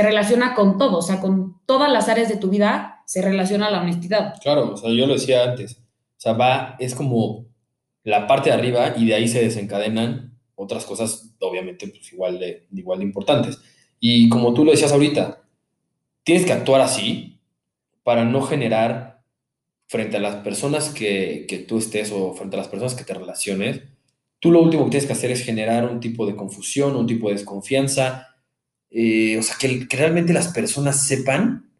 relaciona 0.00 0.54
con 0.54 0.78
todo, 0.78 0.98
o 0.98 1.02
sea, 1.02 1.20
con 1.20 1.60
todas 1.66 1.92
las 1.92 2.08
áreas 2.08 2.28
de 2.28 2.38
tu 2.38 2.48
vida 2.48 3.02
se 3.04 3.20
relaciona 3.20 3.70
la 3.70 3.82
honestidad. 3.82 4.34
Claro, 4.40 4.72
o 4.72 4.76
sea, 4.76 4.90
yo 4.90 5.06
lo 5.06 5.12
decía 5.12 5.44
antes, 5.44 5.72
o 5.72 6.20
sea, 6.20 6.32
va, 6.32 6.76
es 6.78 6.94
como 6.94 7.44
la 8.04 8.26
parte 8.26 8.48
de 8.48 8.54
arriba 8.54 8.94
y 8.96 9.04
de 9.04 9.14
ahí 9.14 9.28
se 9.28 9.42
desencadenan 9.42 10.38
otras 10.54 10.86
cosas, 10.86 11.34
obviamente, 11.40 11.88
pues 11.88 12.10
igual 12.12 12.38
de, 12.38 12.66
igual 12.72 13.00
de 13.00 13.04
importantes. 13.04 13.58
Y 14.00 14.30
como 14.30 14.54
tú 14.54 14.64
lo 14.64 14.70
decías 14.70 14.92
ahorita, 14.92 15.42
tienes 16.22 16.46
que 16.46 16.52
actuar 16.52 16.80
así 16.80 17.40
para 18.02 18.24
no 18.24 18.40
generar 18.40 19.22
frente 19.88 20.16
a 20.16 20.20
las 20.20 20.36
personas 20.36 20.88
que, 20.88 21.44
que 21.46 21.58
tú 21.58 21.76
estés 21.76 22.12
o 22.12 22.32
frente 22.32 22.56
a 22.56 22.60
las 22.60 22.68
personas 22.68 22.94
que 22.94 23.04
te 23.04 23.12
relaciones, 23.12 23.82
Tú 24.42 24.50
lo 24.50 24.60
último 24.60 24.86
que 24.86 24.90
tienes 24.90 25.06
que 25.06 25.12
hacer 25.12 25.30
es 25.30 25.44
generar 25.44 25.88
un 25.88 26.00
tipo 26.00 26.26
de 26.26 26.34
confusión, 26.34 26.96
un 26.96 27.06
tipo 27.06 27.28
de 27.28 27.34
desconfianza, 27.34 28.31
eh, 28.94 29.38
o 29.38 29.42
sea, 29.42 29.56
que, 29.58 29.86
realmente 29.88 30.34
las 30.34 30.48
personas 30.48 31.06
sepan 31.06 31.72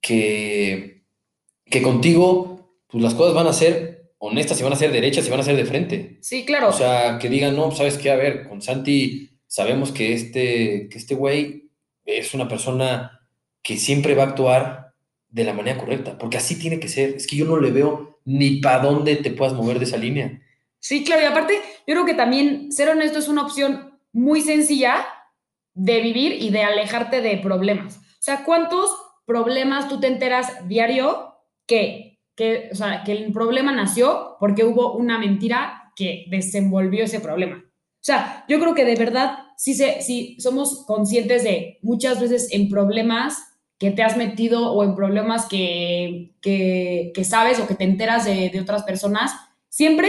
que, 0.00 1.04
que 1.64 1.82
contigo 1.82 2.80
pues, 2.86 3.02
las 3.02 3.14
cosas 3.14 3.34
van 3.34 3.48
a 3.48 3.52
ser 3.52 4.12
honestas 4.18 4.60
y 4.60 4.62
van 4.62 4.72
a 4.72 4.76
ser 4.76 4.92
derechas 4.92 5.26
y 5.26 5.30
van 5.30 5.40
a 5.40 5.44
ser 5.44 5.56
de 5.56 5.64
frente. 5.64 6.18
Sí, 6.20 6.44
claro. 6.44 6.68
O 6.68 6.72
sea, 6.72 7.18
que 7.18 7.28
digan, 7.28 7.56
no, 7.56 7.72
¿sabes 7.72 7.98
qué? 7.98 8.10
A 8.10 8.16
ver, 8.16 8.48
con 8.48 8.62
Santi 8.62 9.30
sabemos 9.48 9.90
que 9.90 10.12
este, 10.12 10.88
que 10.88 10.98
este 10.98 11.16
güey 11.16 11.70
es 12.04 12.34
una 12.34 12.46
persona 12.46 13.26
que 13.62 13.76
siempre 13.76 14.14
va 14.14 14.22
a 14.22 14.26
actuar 14.28 14.94
de 15.28 15.42
la 15.44 15.52
manera 15.52 15.78
correcta, 15.78 16.16
porque 16.18 16.36
así 16.36 16.56
tiene 16.56 16.78
que 16.78 16.88
ser. 16.88 17.16
Es 17.16 17.26
que 17.26 17.36
yo 17.36 17.46
no 17.46 17.58
le 17.58 17.72
veo 17.72 18.20
ni 18.24 18.60
para 18.60 18.78
dónde 18.78 19.16
te 19.16 19.32
puedas 19.32 19.54
mover 19.54 19.80
de 19.80 19.86
esa 19.86 19.96
línea. 19.96 20.40
Sí, 20.78 21.02
claro, 21.02 21.22
y 21.22 21.24
aparte, 21.24 21.54
yo 21.86 21.94
creo 21.94 22.04
que 22.04 22.14
también 22.14 22.70
ser 22.70 22.88
honesto 22.90 23.18
es 23.18 23.26
una 23.26 23.42
opción 23.42 23.98
muy 24.12 24.40
sencilla 24.40 25.04
de 25.76 26.00
vivir 26.00 26.42
y 26.42 26.50
de 26.50 26.62
alejarte 26.62 27.20
de 27.20 27.36
problemas. 27.36 27.98
O 27.98 28.22
sea, 28.26 28.44
¿cuántos 28.44 28.90
problemas 29.26 29.88
tú 29.88 30.00
te 30.00 30.08
enteras 30.08 30.66
diario 30.66 31.34
que, 31.66 32.18
que, 32.34 32.70
o 32.72 32.74
sea, 32.74 33.04
que 33.04 33.12
el 33.12 33.32
problema 33.32 33.72
nació 33.72 34.36
porque 34.40 34.64
hubo 34.64 34.94
una 34.94 35.18
mentira 35.18 35.92
que 35.94 36.24
desenvolvió 36.28 37.04
ese 37.04 37.20
problema? 37.20 37.62
O 37.62 38.04
sea, 38.06 38.44
yo 38.48 38.58
creo 38.58 38.74
que 38.74 38.84
de 38.84 38.96
verdad, 38.96 39.38
si, 39.56 39.74
se, 39.74 40.00
si 40.00 40.40
somos 40.40 40.84
conscientes 40.86 41.44
de 41.44 41.78
muchas 41.82 42.20
veces 42.20 42.48
en 42.52 42.68
problemas 42.68 43.36
que 43.78 43.90
te 43.90 44.02
has 44.02 44.16
metido 44.16 44.72
o 44.72 44.82
en 44.82 44.94
problemas 44.94 45.46
que, 45.46 46.34
que, 46.40 47.12
que 47.14 47.24
sabes 47.24 47.60
o 47.60 47.66
que 47.66 47.74
te 47.74 47.84
enteras 47.84 48.24
de, 48.24 48.48
de 48.48 48.60
otras 48.60 48.84
personas, 48.84 49.32
siempre 49.68 50.08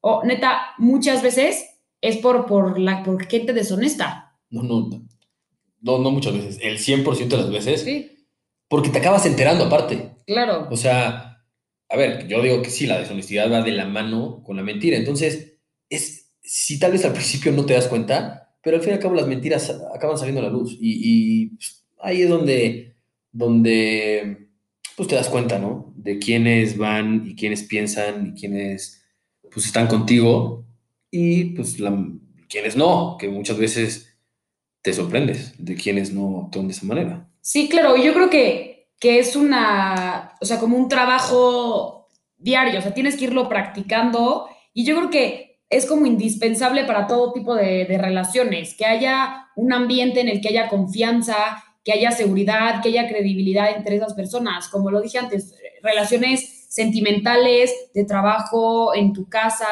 o 0.00 0.22
neta, 0.24 0.74
muchas 0.76 1.22
veces 1.22 1.64
es 2.00 2.18
por, 2.18 2.46
por, 2.46 2.78
la, 2.78 3.02
por 3.02 3.24
gente 3.26 3.52
deshonesta. 3.52 4.27
No, 4.50 4.62
no, 4.62 5.06
no, 5.80 5.98
no 5.98 6.10
muchas 6.10 6.34
veces, 6.34 6.58
el 6.62 6.78
100% 6.78 7.28
de 7.28 7.36
las 7.36 7.50
veces. 7.50 7.82
Sí. 7.82 8.26
Porque 8.68 8.90
te 8.90 8.98
acabas 8.98 9.24
enterando 9.26 9.64
aparte. 9.64 10.16
Claro. 10.26 10.68
O 10.70 10.76
sea, 10.76 11.44
a 11.88 11.96
ver, 11.96 12.26
yo 12.28 12.42
digo 12.42 12.60
que 12.62 12.70
sí, 12.70 12.86
la 12.86 12.98
deshonestidad 12.98 13.50
va 13.50 13.62
de 13.62 13.72
la 13.72 13.86
mano 13.86 14.42
con 14.44 14.56
la 14.56 14.62
mentira. 14.62 14.96
Entonces, 14.96 15.58
es, 15.88 16.32
si 16.42 16.78
tal 16.78 16.92
vez 16.92 17.04
al 17.04 17.12
principio 17.12 17.52
no 17.52 17.64
te 17.64 17.74
das 17.74 17.88
cuenta, 17.88 18.54
pero 18.62 18.76
al 18.76 18.82
fin 18.82 18.90
y 18.90 18.94
al 18.94 19.00
cabo 19.00 19.14
las 19.14 19.26
mentiras 19.26 19.70
acaban 19.94 20.18
saliendo 20.18 20.40
a 20.40 20.44
la 20.44 20.50
luz. 20.50 20.76
Y, 20.80 21.00
y 21.00 21.46
pues, 21.56 21.86
ahí 22.00 22.22
es 22.22 22.28
donde, 22.28 22.96
donde 23.32 24.48
pues 24.96 25.08
te 25.08 25.14
das 25.14 25.28
cuenta, 25.28 25.58
¿no? 25.58 25.94
De 25.96 26.18
quiénes 26.18 26.76
van 26.76 27.24
y 27.26 27.34
quiénes 27.36 27.62
piensan 27.62 28.26
y 28.26 28.40
quiénes 28.40 29.02
pues 29.50 29.66
están 29.66 29.86
contigo 29.86 30.66
y 31.10 31.44
pues 31.54 31.78
la, 31.78 31.96
quienes 32.48 32.76
no, 32.76 33.16
que 33.18 33.28
muchas 33.28 33.58
veces 33.58 34.07
te 34.88 34.94
sorprendes 34.94 35.52
de 35.58 35.74
quienes 35.74 36.14
no 36.14 36.44
actúan 36.46 36.66
de 36.66 36.72
esa 36.72 36.86
manera. 36.86 37.28
Sí, 37.42 37.68
claro, 37.68 37.94
yo 37.98 38.14
creo 38.14 38.30
que, 38.30 38.88
que 38.98 39.18
es 39.18 39.36
una, 39.36 40.32
o 40.40 40.46
sea, 40.46 40.58
como 40.58 40.78
un 40.78 40.88
trabajo 40.88 42.08
diario, 42.38 42.78
o 42.78 42.82
sea, 42.82 42.94
tienes 42.94 43.18
que 43.18 43.24
irlo 43.24 43.50
practicando 43.50 44.48
y 44.72 44.86
yo 44.86 44.96
creo 44.96 45.10
que 45.10 45.60
es 45.68 45.84
como 45.84 46.06
indispensable 46.06 46.84
para 46.84 47.06
todo 47.06 47.34
tipo 47.34 47.54
de, 47.54 47.84
de 47.84 47.98
relaciones, 47.98 48.74
que 48.74 48.86
haya 48.86 49.48
un 49.56 49.74
ambiente 49.74 50.22
en 50.22 50.30
el 50.30 50.40
que 50.40 50.48
haya 50.48 50.70
confianza, 50.70 51.62
que 51.84 51.92
haya 51.92 52.10
seguridad, 52.10 52.80
que 52.80 52.88
haya 52.88 53.08
credibilidad 53.08 53.76
entre 53.76 53.96
esas 53.96 54.14
personas. 54.14 54.68
Como 54.68 54.90
lo 54.90 55.02
dije 55.02 55.18
antes, 55.18 55.54
relaciones 55.82 56.64
sentimentales, 56.70 57.74
de 57.92 58.04
trabajo, 58.04 58.94
en 58.94 59.12
tu 59.12 59.28
casa. 59.28 59.66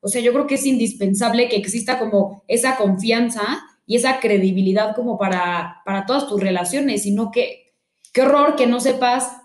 O 0.00 0.08
sea, 0.08 0.22
yo 0.22 0.32
creo 0.32 0.46
que 0.46 0.54
es 0.54 0.64
indispensable 0.64 1.50
que 1.50 1.56
exista 1.56 1.98
como 1.98 2.42
esa 2.48 2.76
confianza 2.76 3.42
y 3.86 3.96
esa 3.96 4.20
credibilidad 4.20 4.94
como 4.94 5.18
para, 5.18 5.82
para 5.84 6.06
todas 6.06 6.26
tus 6.28 6.40
relaciones, 6.40 7.02
sino 7.02 7.30
que, 7.30 7.74
qué 8.12 8.22
horror 8.22 8.56
que 8.56 8.66
no 8.66 8.80
sepas 8.80 9.36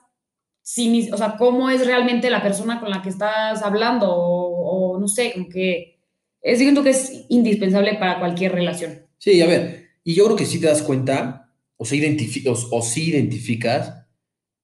si, 0.61 1.09
o 1.11 1.17
sea, 1.17 1.37
cómo 1.37 1.69
es 1.69 1.85
realmente 1.85 2.29
la 2.29 2.43
persona 2.43 2.79
con 2.79 2.89
la 2.89 3.01
que 3.01 3.09
estás 3.09 3.63
hablando 3.63 4.13
o, 4.13 4.93
o 4.95 4.99
no 4.99 5.07
sé, 5.07 5.31
como 5.33 5.47
que 5.47 5.99
es, 6.41 6.59
siento 6.59 6.83
que 6.83 6.89
es 6.91 7.25
indispensable 7.29 7.95
para 7.95 8.19
cualquier 8.19 8.51
relación. 8.53 9.05
Sí, 9.17 9.41
a 9.41 9.47
ver, 9.47 9.87
y 10.03 10.13
yo 10.13 10.25
creo 10.25 10.37
que 10.37 10.45
sí 10.45 10.59
te 10.59 10.67
das 10.67 10.81
cuenta 10.81 11.53
o, 11.77 11.85
se 11.85 11.95
identifi 11.95 12.47
o, 12.47 12.53
o 12.53 12.81
sí 12.81 13.09
identificas 13.09 14.05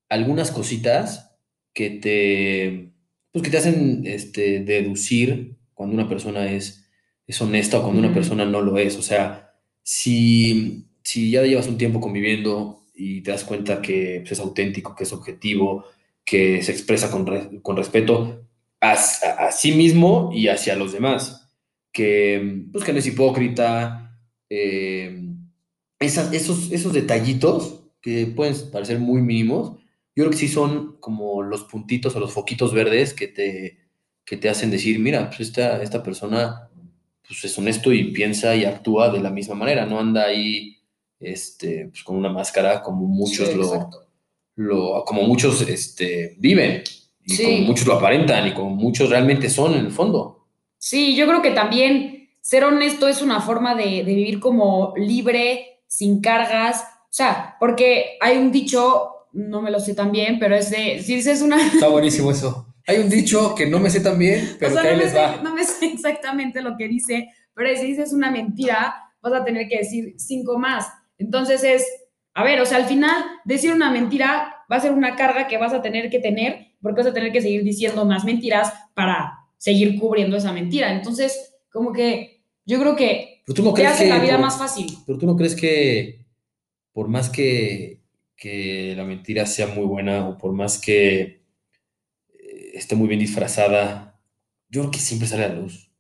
algunas 0.10 0.52
cositas 0.52 1.38
que 1.74 1.90
te, 1.90 2.94
pues 3.32 3.44
que 3.44 3.50
te 3.50 3.58
hacen 3.58 4.04
este, 4.06 4.60
deducir 4.60 5.58
cuando 5.74 5.96
una 5.96 6.08
persona 6.08 6.52
es, 6.52 6.86
es 7.26 7.42
honesta 7.42 7.80
o 7.80 7.84
cuando 7.84 8.00
una 8.00 8.14
persona 8.14 8.46
no 8.46 8.62
lo 8.62 8.78
es. 8.78 8.96
O 8.98 9.02
sea, 9.02 9.53
si, 9.84 10.86
si 11.04 11.32
ya 11.32 11.44
llevas 11.44 11.68
un 11.68 11.78
tiempo 11.78 12.00
conviviendo 12.02 12.82
y 12.96 13.22
te 13.22 13.32
das 13.32 13.44
cuenta 13.44 13.82
que 13.82 14.20
pues, 14.22 14.34
es 14.34 14.40
auténtico, 14.40 14.96
que 14.96 15.04
es 15.04 15.14
objetivo, 15.14 15.86
que 16.26 16.62
se 16.64 16.72
expresa 16.72 17.12
con, 17.12 17.60
con 17.62 17.78
respeto 17.78 18.46
a, 18.82 18.94
a- 18.94 19.52
sí 19.52 19.74
mismo 19.74 20.32
y 20.34 20.48
hacia 20.48 20.76
los 20.76 20.94
demás, 20.94 21.50
que, 21.92 22.66
pues, 22.72 22.84
que 22.84 22.94
no 22.94 23.00
es 23.00 23.08
hipócrita, 23.08 24.18
eh, 24.50 25.22
esos, 26.00 26.72
esos 26.72 26.94
detallitos 26.94 27.82
que 28.02 28.28
pueden 28.28 28.56
parecer 28.72 29.00
muy 29.00 29.22
mínimos, 29.22 29.78
yo 30.16 30.24
creo 30.26 30.30
que 30.32 30.38
sí 30.38 30.48
son 30.48 30.98
como 31.00 31.42
los 31.42 31.64
puntitos 31.64 32.16
o 32.16 32.20
los 32.20 32.34
foquitos 32.34 32.74
verdes 32.74 33.14
que 33.14 33.28
te, 33.28 33.80
que 34.26 34.38
te 34.38 34.50
hacen 34.50 34.70
decir, 34.72 35.00
mira, 35.00 35.28
pues 35.30 35.42
esta, 35.42 35.82
esta 35.82 36.04
persona 36.04 36.70
pues 37.28 37.44
es 37.46 37.58
honesto 37.58 37.92
y 37.94 38.12
piensa 38.12 38.56
y 38.56 38.66
actúa 38.66 39.10
de 39.10 39.22
la 39.22 39.30
misma 39.30 39.56
manera, 39.56 39.86
no 39.86 40.00
anda 40.00 40.26
ahí 40.26 40.78
este, 41.20 41.88
pues, 41.88 42.04
con 42.04 42.16
una 42.18 42.30
máscara 42.30 42.82
como 42.82 43.06
muchos 43.08 43.50
Sí, 43.50 43.56
lo, 43.56 43.90
lo, 44.56 45.04
como 45.06 45.24
muchos 45.24 45.62
este, 45.62 46.36
viven, 46.38 46.84
y 47.26 47.34
Sí. 47.34 47.44
como 47.44 47.58
muchos 47.68 47.88
lo 47.88 47.94
aparentan, 47.94 48.48
y 48.48 48.54
como 48.54 48.72
muchos 48.76 49.10
realmente 49.10 49.50
son 49.50 49.74
en 49.74 49.86
el 49.86 49.92
fondo. 49.92 50.46
Sí, 50.78 51.16
yo 51.16 51.26
creo 51.28 51.42
que 51.42 51.52
también 51.52 52.30
ser 52.42 52.66
honesto 52.66 53.08
es 53.08 53.22
una 53.22 53.40
forma 53.40 53.74
de, 53.76 54.04
de 54.04 54.16
vivir 54.16 54.40
como 54.42 54.94
libre, 54.98 55.82
sin 55.88 56.20
cargas. 56.20 56.82
O 57.04 57.08
sea, 57.16 57.56
porque 57.60 58.18
hay 58.20 58.38
un 58.38 58.52
dicho, 58.52 59.10
no 59.32 59.62
me 59.62 59.72
lo 59.72 59.80
sé 59.80 59.94
tan 59.96 60.12
bien, 60.12 60.40
pero 60.40 60.56
es 60.56 60.70
de, 60.70 61.02
si 61.02 61.16
dices 61.16 61.42
una... 61.42 61.66
Está 61.68 61.88
buenísimo 61.88 62.32
eso. 62.32 62.68
Hay 62.88 62.98
un 62.98 63.10
dicho 63.10 63.56
que 63.56 63.66
no 63.66 63.80
me 63.80 63.90
sé 63.90 64.02
tan 64.02 64.18
bien, 64.20 64.58
o 64.62 64.70
sea, 64.70 64.84
no 64.84 64.98
me, 64.98 65.10
sé, 65.10 65.44
no 65.44 65.56
me 65.56 65.64
sé 65.64 65.86
exactamente 65.88 66.62
lo 66.62 66.76
que 66.78 66.88
dice, 66.88 67.30
pero 67.54 67.74
si 67.78 67.86
dices 67.88 68.12
una 68.14 68.30
mentira, 68.30 68.96
vas 69.22 69.34
a 69.34 69.46
tener 69.46 69.68
que 69.70 69.78
decir 69.78 70.16
cinco 70.18 70.58
más. 70.60 70.88
Entonces 71.18 71.64
es, 71.64 71.86
a 72.34 72.44
ver, 72.44 72.60
o 72.60 72.66
sea, 72.66 72.78
al 72.78 72.86
final 72.86 73.24
decir 73.46 73.72
una 73.74 73.90
mentira 73.92 74.56
va 74.72 74.76
a 74.78 74.80
ser 74.82 74.92
una 74.92 75.16
carga 75.16 75.48
que 75.48 75.58
vas 75.58 75.74
a 75.74 75.82
tener 75.82 76.10
que 76.10 76.20
tener, 76.20 76.74
porque 76.82 77.02
vas 77.02 77.12
a 77.12 77.14
tener 77.14 77.32
que 77.32 77.42
seguir 77.42 77.64
diciendo 77.64 78.04
más 78.06 78.26
mentiras 78.26 78.74
para 78.94 79.34
seguir 79.58 79.98
cubriendo 80.00 80.36
esa 80.36 80.52
mentira. 80.52 80.92
Entonces, 80.92 81.56
como 81.72 81.94
que 81.94 82.42
yo 82.66 82.80
creo 82.80 82.96
que 82.98 83.42
Pero 83.46 83.56
tú 83.56 83.64
no 83.64 83.74
te 83.74 83.82
crees 83.82 83.94
hace 83.94 84.04
que 84.06 84.10
la 84.10 84.20
vida 84.20 84.34
por- 84.34 84.42
más 84.42 84.58
fácil. 84.58 84.88
Pero 85.06 85.18
tú 85.18 85.26
no 85.26 85.38
crees 85.38 85.56
que 85.56 86.26
por 86.92 87.08
más 87.08 87.30
que, 87.30 88.02
que 88.36 88.94
la 88.98 89.06
mentira 89.06 89.46
sea 89.46 89.68
muy 89.68 89.86
buena 89.86 90.28
o 90.28 90.38
por 90.38 90.52
más 90.54 90.80
que 90.82 91.43
esté 92.74 92.96
muy 92.96 93.08
bien 93.08 93.20
disfrazada, 93.20 94.20
yo 94.70 94.82
creo 94.82 94.92
que 94.92 95.00
siempre 95.00 95.28
sale 95.28 95.46
a 95.46 95.50
la 95.50 95.56
luz. 95.56 95.92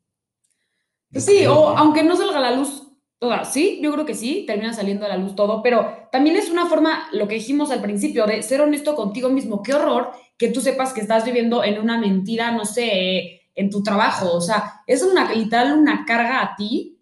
Yo 1.12 1.22
sí, 1.22 1.38
creo, 1.38 1.60
o 1.60 1.70
¿no? 1.72 1.77
aunque 1.77 2.03
no 2.03 2.18
salga 2.18 2.38
a 2.38 2.42
la 2.42 2.56
luz 2.56 2.88
toda, 3.20 3.46
sí, 3.46 3.80
yo 3.82 3.94
creo 3.94 4.06
que 4.06 4.15
sí, 4.15 4.44
termina 4.46 4.74
saliendo 4.74 5.06
a 5.06 5.10
la 5.10 5.18
luz 5.18 5.36
todo, 5.36 5.62
pero 5.62 6.10
también 6.12 6.36
es 6.36 6.50
una 6.50 6.65
forma, 6.65 7.08
lo 7.13 7.27
que 7.27 7.36
dijimos 7.36 7.72
al 7.72 7.82
principio, 7.82 8.25
de 8.25 8.42
ser 8.42 8.62
honesto 8.62 8.96
contigo 8.96 9.30
mismo. 9.30 9.62
Qué 9.63 9.74
horror 9.74 10.12
que 10.38 10.50
tú 10.50 10.60
sepas 10.60 10.92
que 10.92 11.01
estás 11.01 11.24
viviendo 11.24 11.63
en 11.63 11.80
una 11.80 11.98
mentira, 12.00 12.51
no 12.51 12.65
sé, 12.65 13.44
en 13.56 13.70
tu 13.70 13.84
trabajo. 13.84 14.34
O 14.34 14.42
sea, 14.42 14.82
es 14.88 15.03
una 15.03 15.32
literal 15.34 15.77
una 15.77 16.03
carga 16.06 16.42
a 16.42 16.56
ti 16.56 17.00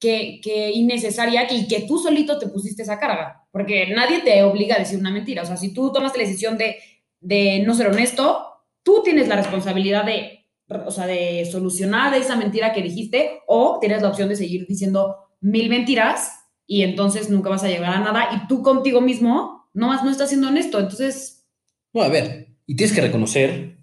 que, 0.00 0.40
que 0.42 0.72
innecesaria 0.72 1.52
y 1.52 1.68
que 1.68 1.82
tú 1.82 1.98
solito 1.98 2.38
te 2.38 2.48
pusiste 2.48 2.82
esa 2.82 2.98
carga, 2.98 3.46
porque 3.52 3.86
nadie 3.94 4.20
te 4.20 4.42
obliga 4.42 4.74
a 4.74 4.78
decir 4.80 4.98
una 4.98 5.10
mentira. 5.10 5.42
O 5.42 5.46
sea, 5.46 5.56
si 5.56 5.72
tú 5.72 5.92
tomas 5.92 6.16
la 6.16 6.22
decisión 6.24 6.58
de, 6.58 6.76
de 7.20 7.60
no 7.60 7.74
ser 7.74 7.88
honesto, 7.88 8.51
tú 8.82 9.02
tienes 9.02 9.28
la 9.28 9.36
responsabilidad 9.36 10.04
de, 10.04 10.46
o 10.86 10.90
sea, 10.90 11.06
de 11.06 11.44
solucionar 11.50 12.14
esa 12.14 12.36
mentira 12.36 12.72
que 12.72 12.82
dijiste 12.82 13.40
o 13.46 13.78
tienes 13.80 14.02
la 14.02 14.08
opción 14.08 14.28
de 14.28 14.36
seguir 14.36 14.66
diciendo 14.66 15.16
mil 15.40 15.68
mentiras 15.68 16.30
y 16.66 16.82
entonces 16.82 17.30
nunca 17.30 17.50
vas 17.50 17.64
a 17.64 17.68
llegar 17.68 17.94
a 17.94 18.00
nada 18.00 18.28
y 18.34 18.46
tú 18.46 18.62
contigo 18.62 19.00
mismo 19.00 19.68
no, 19.74 20.02
no 20.02 20.10
estás 20.10 20.28
siendo 20.28 20.48
honesto. 20.48 20.78
Entonces, 20.78 21.46
No, 21.92 22.02
a 22.02 22.08
ver, 22.08 22.48
y 22.66 22.76
tienes 22.76 22.94
que 22.94 23.02
reconocer 23.02 23.78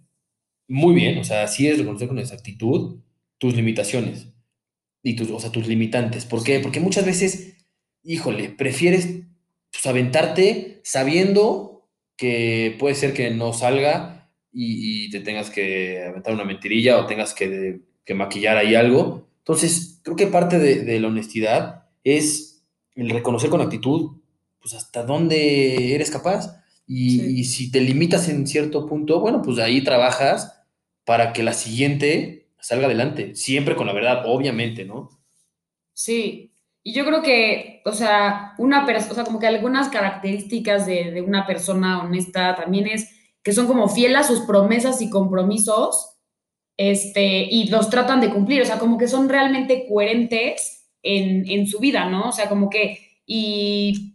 muy 0.67 0.93
bien, 0.93 1.17
o 1.17 1.23
sea, 1.23 1.47
sí 1.47 1.67
es 1.67 1.79
reconocer 1.79 2.07
con 2.07 2.19
exactitud 2.19 2.99
tus 3.39 3.55
limitaciones 3.55 4.27
y 5.01 5.15
tus, 5.15 5.31
o 5.31 5.39
sea, 5.39 5.51
tus 5.51 5.67
limitantes. 5.67 6.25
¿Por 6.25 6.43
qué? 6.43 6.59
Porque 6.59 6.79
muchas 6.79 7.05
veces, 7.05 7.57
híjole, 8.03 8.49
prefieres 8.49 9.07
pues, 9.71 9.85
aventarte 9.85 10.81
sabiendo 10.83 11.89
que 12.17 12.75
puede 12.79 12.95
ser 12.95 13.13
que 13.13 13.31
no 13.31 13.53
salga 13.53 14.18
y, 14.51 15.05
y 15.05 15.09
te 15.11 15.19
tengas 15.21 15.49
que 15.49 16.03
aventar 16.03 16.33
una 16.33 16.43
mentirilla 16.45 16.97
o 16.99 17.05
tengas 17.05 17.33
que, 17.33 17.81
que 18.05 18.13
maquillar 18.13 18.57
ahí 18.57 18.75
algo. 18.75 19.27
Entonces, 19.39 19.99
creo 20.03 20.15
que 20.15 20.27
parte 20.27 20.59
de, 20.59 20.83
de 20.83 20.99
la 20.99 21.07
honestidad 21.07 21.85
es 22.03 22.63
el 22.95 23.09
reconocer 23.09 23.49
con 23.49 23.61
actitud, 23.61 24.17
pues 24.61 24.73
hasta 24.73 25.03
dónde 25.03 25.95
eres 25.95 26.11
capaz. 26.11 26.63
Y, 26.87 27.19
Sí. 27.19 27.39
y 27.39 27.43
si 27.45 27.71
te 27.71 27.81
limitas 27.81 28.29
en 28.29 28.47
cierto 28.47 28.85
punto, 28.87 29.19
bueno, 29.19 29.41
pues 29.41 29.59
ahí 29.59 29.83
trabajas 29.83 30.61
para 31.05 31.33
que 31.33 31.43
la 31.43 31.53
siguiente 31.53 32.49
salga 32.59 32.85
adelante, 32.87 33.35
siempre 33.35 33.75
con 33.75 33.87
la 33.87 33.93
verdad, 33.93 34.23
obviamente, 34.25 34.85
¿no? 34.85 35.09
Sí, 35.93 36.53
y 36.83 36.93
yo 36.93 37.05
creo 37.05 37.21
que, 37.21 37.81
o 37.85 37.91
sea, 37.93 38.53
una 38.57 38.85
persona, 38.85 39.11
o 39.11 39.15
sea, 39.15 39.23
como 39.25 39.39
que 39.39 39.47
algunas 39.47 39.89
características 39.89 40.85
de, 40.85 41.11
de 41.11 41.21
una 41.21 41.45
persona 41.45 42.01
honesta 42.03 42.55
también 42.55 42.87
es 42.87 43.09
que 43.49 43.55
son 43.55 43.67
como 43.67 43.89
fiel 43.89 44.15
a 44.15 44.23
sus 44.23 44.41
promesas 44.41 45.01
y 45.01 45.09
compromisos, 45.09 46.17
este, 46.77 47.47
y 47.49 47.67
los 47.69 47.89
tratan 47.89 48.21
de 48.21 48.29
cumplir, 48.29 48.61
o 48.61 48.65
sea, 48.65 48.79
como 48.79 48.97
que 48.97 49.07
son 49.07 49.27
realmente 49.27 49.85
coherentes 49.87 50.87
en, 51.03 51.49
en 51.49 51.67
su 51.67 51.79
vida, 51.79 52.05
¿no? 52.05 52.29
O 52.29 52.31
sea, 52.31 52.47
como 52.47 52.69
que, 52.69 52.99
y, 53.25 54.13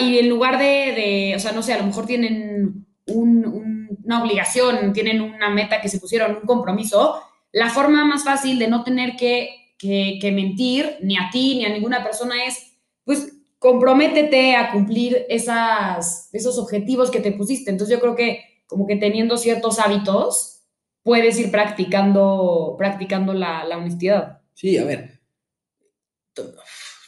y 0.00 0.18
en 0.18 0.28
lugar 0.28 0.58
de, 0.58 0.64
de, 0.64 1.32
o 1.36 1.40
sea, 1.40 1.52
no 1.52 1.62
sé, 1.62 1.72
a 1.72 1.78
lo 1.78 1.84
mejor 1.86 2.06
tienen 2.06 2.86
un- 3.06 3.44
un- 3.46 3.98
una 4.04 4.22
obligación, 4.22 4.92
tienen 4.92 5.20
una 5.20 5.50
meta 5.50 5.80
que 5.80 5.88
se 5.88 5.98
pusieron, 5.98 6.36
un 6.36 6.46
compromiso, 6.46 7.20
la 7.52 7.70
forma 7.70 8.04
más 8.04 8.24
fácil 8.24 8.58
de 8.58 8.68
no 8.68 8.84
tener 8.84 9.16
que, 9.16 9.74
que, 9.78 10.18
que 10.20 10.32
mentir 10.32 10.96
ni 11.02 11.16
a 11.16 11.28
ti 11.32 11.56
ni 11.56 11.64
a 11.64 11.70
ninguna 11.70 12.04
persona 12.04 12.44
es, 12.44 12.76
pues, 13.04 13.32
comprométete 13.64 14.56
a 14.56 14.72
cumplir 14.72 15.24
esas, 15.30 16.28
esos 16.34 16.58
objetivos 16.58 17.10
que 17.10 17.20
te 17.20 17.32
pusiste. 17.32 17.70
Entonces 17.70 17.96
yo 17.96 18.00
creo 18.02 18.14
que 18.14 18.44
como 18.66 18.86
que 18.86 18.96
teniendo 18.96 19.38
ciertos 19.38 19.78
hábitos, 19.78 20.66
puedes 21.02 21.38
ir 21.38 21.50
practicando, 21.50 22.74
practicando 22.76 23.32
la, 23.32 23.64
la 23.64 23.78
honestidad. 23.78 24.42
Sí, 24.52 24.76
a 24.76 24.84
ver, 24.84 25.18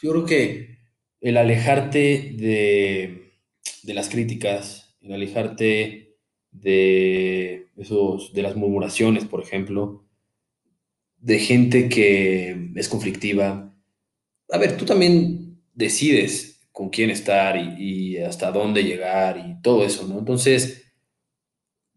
yo 0.01 0.11
creo 0.11 0.25
que 0.25 0.79
el 1.21 1.37
alejarte 1.37 2.33
de, 2.39 3.33
de 3.83 3.93
las 3.93 4.09
críticas, 4.09 4.97
el 5.01 5.13
alejarte 5.13 6.17
de 6.49 7.67
esos, 7.77 8.33
de 8.33 8.41
las 8.41 8.55
murmuraciones, 8.55 9.25
por 9.25 9.43
ejemplo, 9.43 10.07
de 11.17 11.37
gente 11.37 11.87
que 11.87 12.71
es 12.75 12.89
conflictiva. 12.89 13.75
A 14.49 14.57
ver, 14.57 14.75
tú 14.75 14.85
también 14.85 15.46
decides 15.77 16.59
con 16.71 16.89
quién 16.89 17.09
estar 17.09 17.55
y, 17.55 17.75
y 17.77 18.17
hasta 18.17 18.51
dónde 18.51 18.83
llegar 18.83 19.37
y 19.37 19.61
todo 19.61 19.85
eso, 19.85 20.07
¿no? 20.07 20.19
Entonces, 20.19 20.83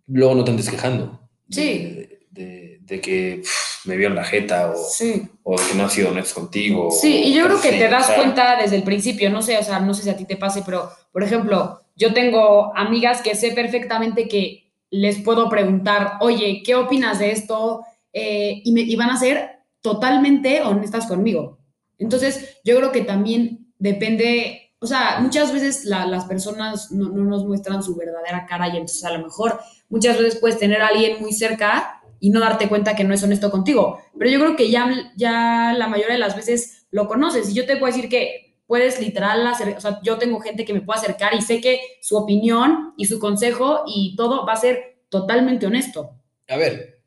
luego 0.06 0.34
no 0.34 0.44
te 0.44 0.50
andes 0.50 0.70
quejando. 0.70 1.28
Sí. 1.48 2.06
De, 2.30 2.78
de 2.82 3.00
que, 3.00 3.36
pf, 3.42 3.88
me 3.88 3.96
vieron 3.96 4.14
la 4.16 4.24
jeta 4.24 4.70
o, 4.70 4.76
Sí. 4.76 5.22
o 5.42 5.58
de 5.60 5.66
que 5.66 5.74
no 5.74 5.84
han 5.84 5.90
sido 5.90 6.10
honestos 6.10 6.34
contigo. 6.34 6.90
Sí, 6.90 7.22
y 7.24 7.34
yo 7.34 7.44
creo 7.46 7.60
que 7.60 7.72
sí, 7.72 7.78
te 7.78 7.88
o 7.88 7.90
das 7.90 8.06
sea, 8.06 8.16
cuenta 8.16 8.56
desde 8.60 8.76
el 8.76 8.82
principio, 8.82 9.30
no 9.30 9.42
sé, 9.42 9.58
o 9.58 9.62
sea, 9.62 9.80
no 9.80 9.94
sé 9.94 10.02
si 10.02 10.10
a 10.10 10.16
ti 10.16 10.24
te 10.24 10.36
pase, 10.36 10.62
pero, 10.64 10.90
por 11.12 11.22
ejemplo, 11.22 11.80
yo 11.96 12.12
tengo 12.14 12.72
amigas 12.76 13.22
que 13.22 13.34
sé 13.34 13.52
perfectamente 13.52 14.28
que 14.28 14.72
les 14.90 15.18
puedo 15.20 15.48
preguntar, 15.48 16.14
oye, 16.20 16.62
¿qué 16.64 16.74
opinas 16.74 17.18
de 17.18 17.32
esto? 17.32 17.84
Eh, 18.12 18.60
y, 18.64 18.72
me, 18.72 18.80
y 18.80 18.96
van 18.96 19.10
a 19.10 19.18
ser 19.18 19.60
totalmente 19.80 20.62
honestas 20.62 21.06
conmigo. 21.06 21.58
Entonces, 21.98 22.58
yo 22.64 22.76
creo 22.76 22.92
que 22.92 23.02
también 23.02 23.59
depende, 23.80 24.72
o 24.78 24.86
sea, 24.86 25.18
muchas 25.20 25.52
veces 25.52 25.84
la- 25.84 26.06
las 26.06 26.26
personas 26.26 26.92
no, 26.92 27.08
no 27.08 27.24
nos 27.24 27.44
muestran 27.44 27.82
su 27.82 27.96
verdadera 27.96 28.46
cara 28.46 28.68
y 28.68 28.72
entonces 28.72 29.04
a 29.04 29.12
lo 29.12 29.24
mejor 29.24 29.58
muchas 29.88 30.16
veces 30.16 30.38
puedes 30.40 30.58
tener 30.58 30.80
a 30.80 30.86
alguien 30.88 31.20
muy 31.20 31.32
cerca 31.32 32.00
y 32.20 32.30
no 32.30 32.38
darte 32.38 32.68
cuenta 32.68 32.94
que 32.94 33.02
no 33.04 33.14
es 33.14 33.22
honesto 33.24 33.50
contigo. 33.50 33.98
Pero 34.18 34.30
yo 34.30 34.38
creo 34.38 34.54
que 34.56 34.70
ya, 34.70 34.88
ya 35.16 35.74
la 35.76 35.88
mayoría 35.88 36.12
de 36.14 36.18
las 36.20 36.36
veces 36.36 36.86
lo 36.92 37.08
conoces 37.08 37.50
y 37.50 37.54
yo 37.54 37.66
te 37.66 37.76
puedo 37.76 37.92
decir 37.92 38.08
que 38.08 38.54
puedes 38.66 39.00
literal 39.00 39.44
hacer, 39.48 39.76
o 39.76 39.80
sea, 39.80 39.98
yo 40.04 40.16
tengo 40.18 40.38
gente 40.40 40.64
que 40.64 40.72
me 40.74 40.82
puede 40.82 41.00
acercar 41.00 41.34
y 41.34 41.42
sé 41.42 41.60
que 41.60 41.80
su 42.02 42.16
opinión 42.16 42.94
y 42.96 43.06
su 43.06 43.18
consejo 43.18 43.82
y 43.86 44.14
todo 44.16 44.46
va 44.46 44.52
a 44.52 44.56
ser 44.56 45.00
totalmente 45.08 45.66
honesto. 45.66 46.10
A 46.48 46.56
ver, 46.56 47.00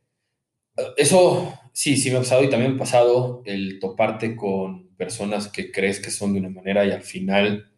eso 0.98 1.54
sí, 1.72 1.96
sí 1.98 2.10
me 2.10 2.18
ha 2.18 2.20
pasado 2.20 2.44
y 2.44 2.50
también 2.50 2.72
me 2.72 2.78
ha 2.78 2.80
pasado 2.80 3.42
el 3.46 3.80
toparte 3.80 4.36
con 4.36 4.83
personas 4.98 5.48
que 5.48 5.72
crees 5.72 6.00
que 6.00 6.12
son 6.12 6.34
de 6.34 6.40
una 6.40 6.50
manera 6.50 6.86
y 6.86 6.92
al 6.92 7.02
final 7.02 7.72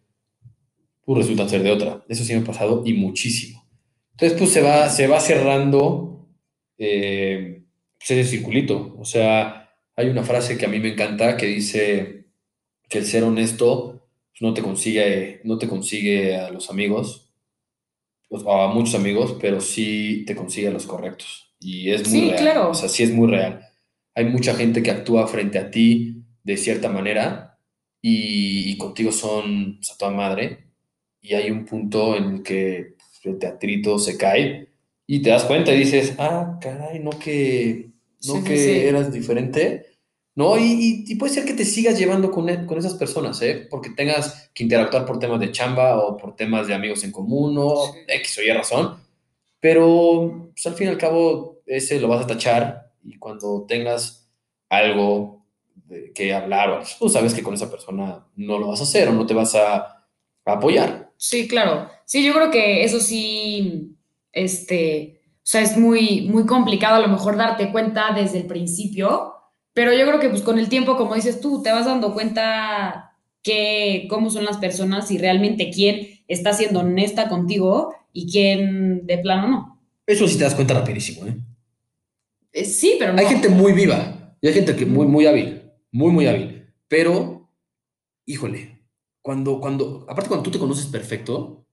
pues, 1.05 1.19
resultan 1.19 1.49
ser 1.49 1.63
de 1.63 1.71
otra. 1.71 2.03
Eso 2.09 2.23
sí 2.23 2.33
me 2.33 2.41
ha 2.41 2.43
pasado 2.43 2.83
y 2.85 2.93
muchísimo. 2.93 3.65
Entonces, 4.11 4.37
pues 4.37 4.51
se 4.51 4.61
va, 4.61 4.89
se 4.89 5.07
va 5.07 5.19
cerrando 5.19 6.27
eh, 6.77 7.63
pues, 7.97 8.11
ese 8.11 8.29
circulito. 8.29 8.95
O 8.97 9.05
sea, 9.05 9.69
hay 9.95 10.07
una 10.09 10.23
frase 10.23 10.57
que 10.57 10.65
a 10.65 10.69
mí 10.69 10.79
me 10.79 10.93
encanta 10.93 11.37
que 11.37 11.47
dice 11.47 12.25
que 12.89 12.99
el 12.99 13.05
ser 13.05 13.23
honesto 13.23 14.07
pues, 14.31 14.41
no 14.41 14.53
te 14.53 14.61
consigue, 14.61 15.41
no 15.43 15.57
te 15.57 15.67
consigue 15.67 16.35
a 16.37 16.49
los 16.51 16.69
amigos, 16.69 17.33
pues, 18.29 18.43
o 18.45 18.51
a 18.61 18.73
muchos 18.73 18.95
amigos, 18.95 19.37
pero 19.39 19.59
sí 19.61 20.23
te 20.25 20.35
consigue 20.35 20.67
a 20.69 20.71
los 20.71 20.85
correctos. 20.87 21.53
Y 21.59 21.91
es 21.91 22.07
muy 22.09 22.19
Sí, 22.19 22.29
real. 22.29 22.39
claro. 22.41 22.69
O 22.69 22.73
sea, 22.73 22.89
sí 22.89 23.03
es 23.03 23.11
muy 23.11 23.27
real. 23.29 23.61
Hay 24.13 24.25
mucha 24.25 24.55
gente 24.55 24.81
que 24.81 24.91
actúa 24.91 25.27
frente 25.27 25.57
a 25.59 25.69
ti 25.71 26.24
de 26.45 26.55
cierta 26.57 26.87
manera 26.89 27.59
y, 28.01 28.71
y 28.71 28.77
contigo 28.77 29.11
son 29.11 29.75
pues, 29.77 29.91
a 29.91 29.97
toda 29.97 30.11
madre. 30.11 30.59
Y 31.21 31.33
hay 31.33 31.51
un 31.51 31.65
punto 31.65 32.15
en 32.15 32.35
el 32.35 32.43
que 32.43 32.93
pues, 32.97 33.25
el 33.25 33.37
teatrito 33.39 33.99
se 33.99 34.17
cae 34.17 34.69
y 35.07 35.21
te 35.21 35.31
das 35.31 35.43
cuenta 35.43 35.73
y 35.73 35.79
dices, 35.79 36.15
ah, 36.19 36.57
caray, 36.61 36.99
no 36.99 37.09
que, 37.11 37.89
no 38.27 38.35
Sí, 38.37 38.43
que 38.45 38.57
sí. 38.57 38.71
eras 38.87 39.11
diferente. 39.11 39.87
¿no? 40.37 40.57
Y, 40.57 40.63
y- 40.63 41.03
y 41.07 41.15
puede 41.15 41.33
ser 41.33 41.45
que 41.45 41.53
te 41.53 41.63
sigas 41.63 41.97
llevando 41.97 42.29
con, 42.29 42.49
e- 42.49 42.65
con 42.65 42.77
esas 42.77 42.95
personas, 42.95 43.41
¿eh? 43.41 43.67
Porque 43.69 43.91
tengas 43.91 44.51
que 44.53 44.63
interactuar 44.63 45.05
por 45.05 45.17
temas 45.17 45.39
de 45.39 45.51
chamba 45.53 45.97
o 45.97 46.17
por 46.17 46.35
temas 46.35 46.67
de 46.67 46.73
amigos 46.73 47.05
en 47.05 47.11
común 47.13 47.55
o 47.57 47.85
Sí. 47.93 47.99
X 48.07 48.37
o 48.39 48.41
Y 48.43 48.51
razón. 48.51 48.97
Pero 49.61 50.49
pues, 50.53 50.65
al 50.67 50.73
fin 50.75 50.87
y 50.87 50.89
al 50.89 50.97
cabo, 50.97 51.61
ese 51.65 51.99
lo 51.99 52.07
vas 52.09 52.23
a 52.23 52.27
tachar 52.27 52.91
y 53.03 53.17
cuando 53.17 53.65
tengas 53.67 54.29
algo 54.69 55.34
de 55.87 56.11
que 56.13 56.33
hablar, 56.33 56.69
o- 56.71 56.83
tú 56.99 57.09
sabes 57.09 57.33
que 57.33 57.43
con 57.43 57.53
esa 57.53 57.69
persona 57.69 58.25
no 58.35 58.57
lo 58.59 58.67
vas 58.67 58.79
a 58.81 58.83
hacer 58.83 59.07
o 59.09 59.13
no 59.13 59.25
te 59.25 59.33
vas 59.33 59.55
a, 59.55 59.75
a 59.77 60.51
apoyar. 60.51 61.11
Sí, 61.17 61.47
claro. 61.47 61.89
Sí, 62.05 62.23
yo 62.25 62.33
creo 62.33 62.51
que 62.51 62.83
eso 62.83 62.99
sí, 62.99 63.95
este, 64.31 65.21
o 65.37 65.39
sea, 65.43 65.61
es 65.61 65.77
muy, 65.77 66.21
muy 66.29 66.45
complicado 66.45 66.95
a 66.95 66.99
lo 66.99 67.07
mejor 67.07 67.37
darte 67.37 67.71
cuenta 67.71 68.11
desde 68.15 68.39
el 68.39 68.45
principio, 68.47 69.33
pero 69.73 69.93
yo 69.93 70.05
creo 70.07 70.19
que 70.19 70.29
pues 70.29 70.41
con 70.41 70.59
el 70.59 70.69
tiempo, 70.69 70.97
como 70.97 71.15
dices 71.15 71.39
tú, 71.41 71.61
te 71.61 71.71
vas 71.71 71.85
dando 71.85 72.13
cuenta 72.13 73.17
que 73.43 74.07
cómo 74.09 74.29
son 74.29 74.45
las 74.45 74.57
personas 74.57 75.11
y 75.11 75.17
realmente 75.17 75.69
quién 75.69 76.23
está 76.27 76.53
siendo 76.53 76.79
honesta 76.79 77.29
contigo 77.29 77.93
y 78.11 78.31
quién 78.31 79.05
de 79.05 79.17
plano 79.19 79.47
no. 79.47 79.81
Eso 80.07 80.27
sí 80.27 80.37
te 80.37 80.43
das 80.45 80.55
cuenta 80.55 80.73
rapidísimo, 80.73 81.27
¿eh? 81.27 81.35
Eh, 82.53 82.65
sí, 82.65 82.95
pero 82.99 83.13
no. 83.13 83.19
Hay 83.19 83.25
gente 83.27 83.49
muy 83.49 83.73
viva 83.73 84.35
y 84.41 84.47
hay 84.47 84.53
gente 84.53 84.75
que 84.75 84.85
muy, 84.85 85.05
muy 85.07 85.25
hábil, 85.25 85.61
muy, 85.95 86.11
muy 86.11 86.27
hábil. 86.27 86.67
Pero, 86.87 87.49
híjole, 88.25 88.81
cuando, 89.21 89.59
cuando, 89.59 90.05
aparte 90.09 90.29
cuando 90.29 90.43
tú 90.43 90.51
te 90.51 90.59
conoces 90.59 90.87
perfecto, 90.87 91.65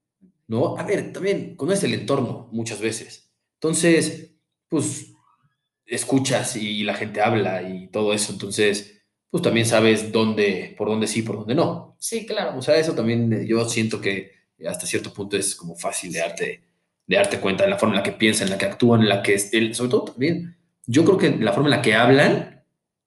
¿no? 0.49 0.77
A 0.79 0.85
ver, 0.85 1.13
también 1.13 1.57
conoces 1.57 1.85
el 1.85 1.95
entorno 1.95 2.49
muchas 2.53 2.81
veces. 2.81 3.33
Entonces, 3.57 4.33
pues, 4.69 5.13
escuchas 5.87 6.57
y 6.57 6.85
la 6.85 6.95
gente 6.95 7.21
habla 7.21 7.63
y 7.69 7.89
todo 7.89 8.13
eso. 8.13 8.33
Entonces, 8.33 9.03
pues 9.31 9.43
también 9.43 9.67
sabes 9.67 10.13
dónde, 10.13 10.75
por 10.79 10.89
dónde 10.89 11.07
sí, 11.07 11.23
por 11.23 11.37
dónde 11.39 11.55
no. 11.55 11.97
Sí, 11.99 12.27
claro. 12.27 12.59
O 12.59 12.63
sea, 12.63 12.77
eso 12.77 12.95
también 12.95 13.33
eh, 13.33 13.47
yo 13.47 13.69
siento 13.69 14.01
que 14.01 14.33
hasta 14.67 14.87
cierto 14.87 15.13
punto 15.13 15.37
es 15.37 15.55
como 15.57 15.77
fácil 15.77 16.13
de 16.13 16.21
darte, 16.21 16.63
de 17.07 17.17
darte 17.17 17.41
cuenta 17.41 17.65
de 17.65 17.71
la 17.71 17.79
forma 17.79 17.95
en 17.95 17.99
la 17.99 18.03
que 18.05 18.13
piensan, 18.13 18.49
en 18.49 18.53
la 18.53 18.59
que 18.59 18.67
actúan, 18.67 19.03
en 19.03 19.09
la 19.09 19.23
que, 19.23 19.37
el- 19.53 19.75
sobre 19.75 19.91
todo 19.91 20.05
también, 20.07 20.57
yo 20.87 21.05
creo 21.05 21.19
que 21.19 21.31
la 21.37 21.53
forma 21.53 21.69
en 21.69 21.77
la 21.77 21.83
que 21.83 21.95
hablan 21.95 22.52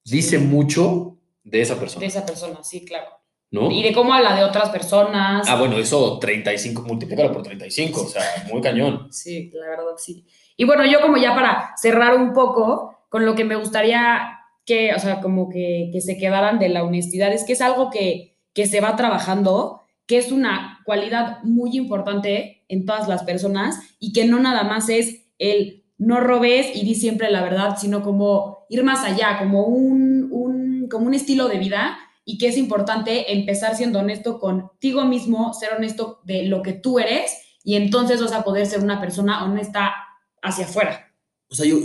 dice 0.05 0.37
mucho 0.37 1.17
de 1.43 1.61
esa 1.61 1.79
persona, 1.79 2.01
De 2.01 2.07
esa 2.07 2.25
persona, 2.25 2.63
sí, 2.63 2.85
claro. 2.85 3.09
¿no? 3.51 3.71
Y 3.71 3.83
de 3.83 3.93
cómo 3.93 4.13
habla 4.13 4.35
de 4.35 4.43
otras 4.43 4.69
personas. 4.69 5.47
Ah, 5.49 5.57
bueno, 5.57 5.77
eso 5.77 6.19
35, 6.19 6.83
multiplícalo 6.83 7.31
por 7.31 7.43
35, 7.43 8.01
o 8.01 8.07
sea, 8.07 8.21
muy 8.51 8.61
cañón. 8.61 9.07
Sí, 9.11 9.51
la 9.53 9.69
verdad 9.69 9.93
sí. 9.97 10.25
Y 10.57 10.65
bueno, 10.65 10.85
yo 10.85 11.01
como 11.01 11.17
ya 11.17 11.35
para 11.35 11.73
cerrar 11.77 12.15
un 12.15 12.33
poco 12.33 12.97
con 13.09 13.25
lo 13.25 13.35
que 13.35 13.45
me 13.45 13.55
gustaría 13.55 14.39
que, 14.65 14.93
o 14.93 14.99
sea, 14.99 15.21
como 15.21 15.49
que, 15.49 15.89
que 15.91 16.01
se 16.01 16.17
quedaran 16.17 16.59
de 16.59 16.69
la 16.69 16.83
honestidad, 16.83 17.31
es 17.31 17.43
que 17.43 17.53
es 17.53 17.61
algo 17.61 17.89
que, 17.89 18.37
que 18.53 18.65
se 18.65 18.81
va 18.81 18.95
trabajando, 18.95 19.81
que 20.07 20.17
es 20.17 20.31
una 20.31 20.81
cualidad 20.85 21.43
muy 21.43 21.77
importante 21.77 22.63
en 22.67 22.85
todas 22.85 23.07
las 23.07 23.23
personas 23.23 23.79
y 23.99 24.11
que 24.11 24.25
no 24.25 24.39
nada 24.39 24.63
más 24.63 24.89
es 24.89 25.27
el 25.37 25.83
no 25.97 26.19
robes 26.19 26.75
y 26.75 26.83
di 26.83 26.95
siempre 26.95 27.29
la 27.31 27.43
verdad, 27.43 27.77
sino 27.79 28.01
como 28.01 28.54
ir 28.69 28.83
más 28.83 29.03
allá, 29.03 29.37
como 29.39 29.65
un, 29.65 30.29
un, 30.31 30.87
como 30.89 31.07
un 31.07 31.13
estilo 31.13 31.47
de 31.47 31.59
vida 31.59 31.97
y 32.25 32.37
que 32.37 32.47
es 32.47 32.57
importante 32.57 33.31
empezar 33.33 33.75
siendo 33.75 33.99
honesto 33.99 34.39
contigo 34.39 35.05
mismo, 35.05 35.53
ser 35.53 35.73
honesto 35.73 36.21
de 36.23 36.45
lo 36.45 36.61
que 36.63 36.73
tú 36.73 36.99
eres 36.99 37.31
y 37.63 37.75
entonces 37.75 38.21
vas 38.21 38.31
a 38.31 38.43
poder 38.43 38.65
ser 38.65 38.81
una 38.81 38.99
persona 38.99 39.43
honesta 39.43 39.93
hacia 40.41 40.65
afuera. 40.65 41.13
O 41.47 41.55
sea, 41.55 41.65
yo, 41.65 41.77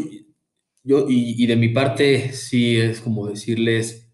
yo 0.82 1.06
y, 1.08 1.46
de 1.46 1.56
mi 1.56 1.68
parte, 1.68 2.32
sí 2.32 2.76
es 2.76 3.00
como 3.00 3.26
decirles, 3.26 4.10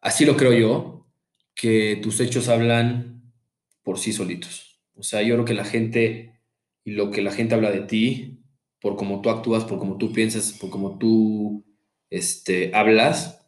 así 0.00 0.24
lo 0.24 0.36
creo 0.36 0.52
yo, 0.52 1.06
que 1.54 1.98
tus 2.02 2.20
hechos 2.20 2.48
hablan 2.48 3.32
por 3.82 3.98
sí 3.98 4.12
solitos. 4.12 4.82
O 4.94 5.02
sea, 5.02 5.22
yo 5.22 5.34
creo 5.34 5.44
que 5.44 5.54
la 5.54 5.64
gente 5.64 6.40
y 6.84 6.92
lo 6.92 7.10
que 7.10 7.22
la 7.22 7.32
gente 7.32 7.54
habla 7.54 7.70
de 7.70 7.80
ti, 7.80 8.42
por 8.80 8.96
cómo 8.96 9.20
tú 9.20 9.30
actúas, 9.30 9.64
por 9.64 9.78
cómo 9.78 9.98
tú 9.98 10.12
piensas, 10.12 10.52
por 10.52 10.70
cómo 10.70 10.98
tú 10.98 11.64
este, 12.10 12.70
hablas, 12.74 13.40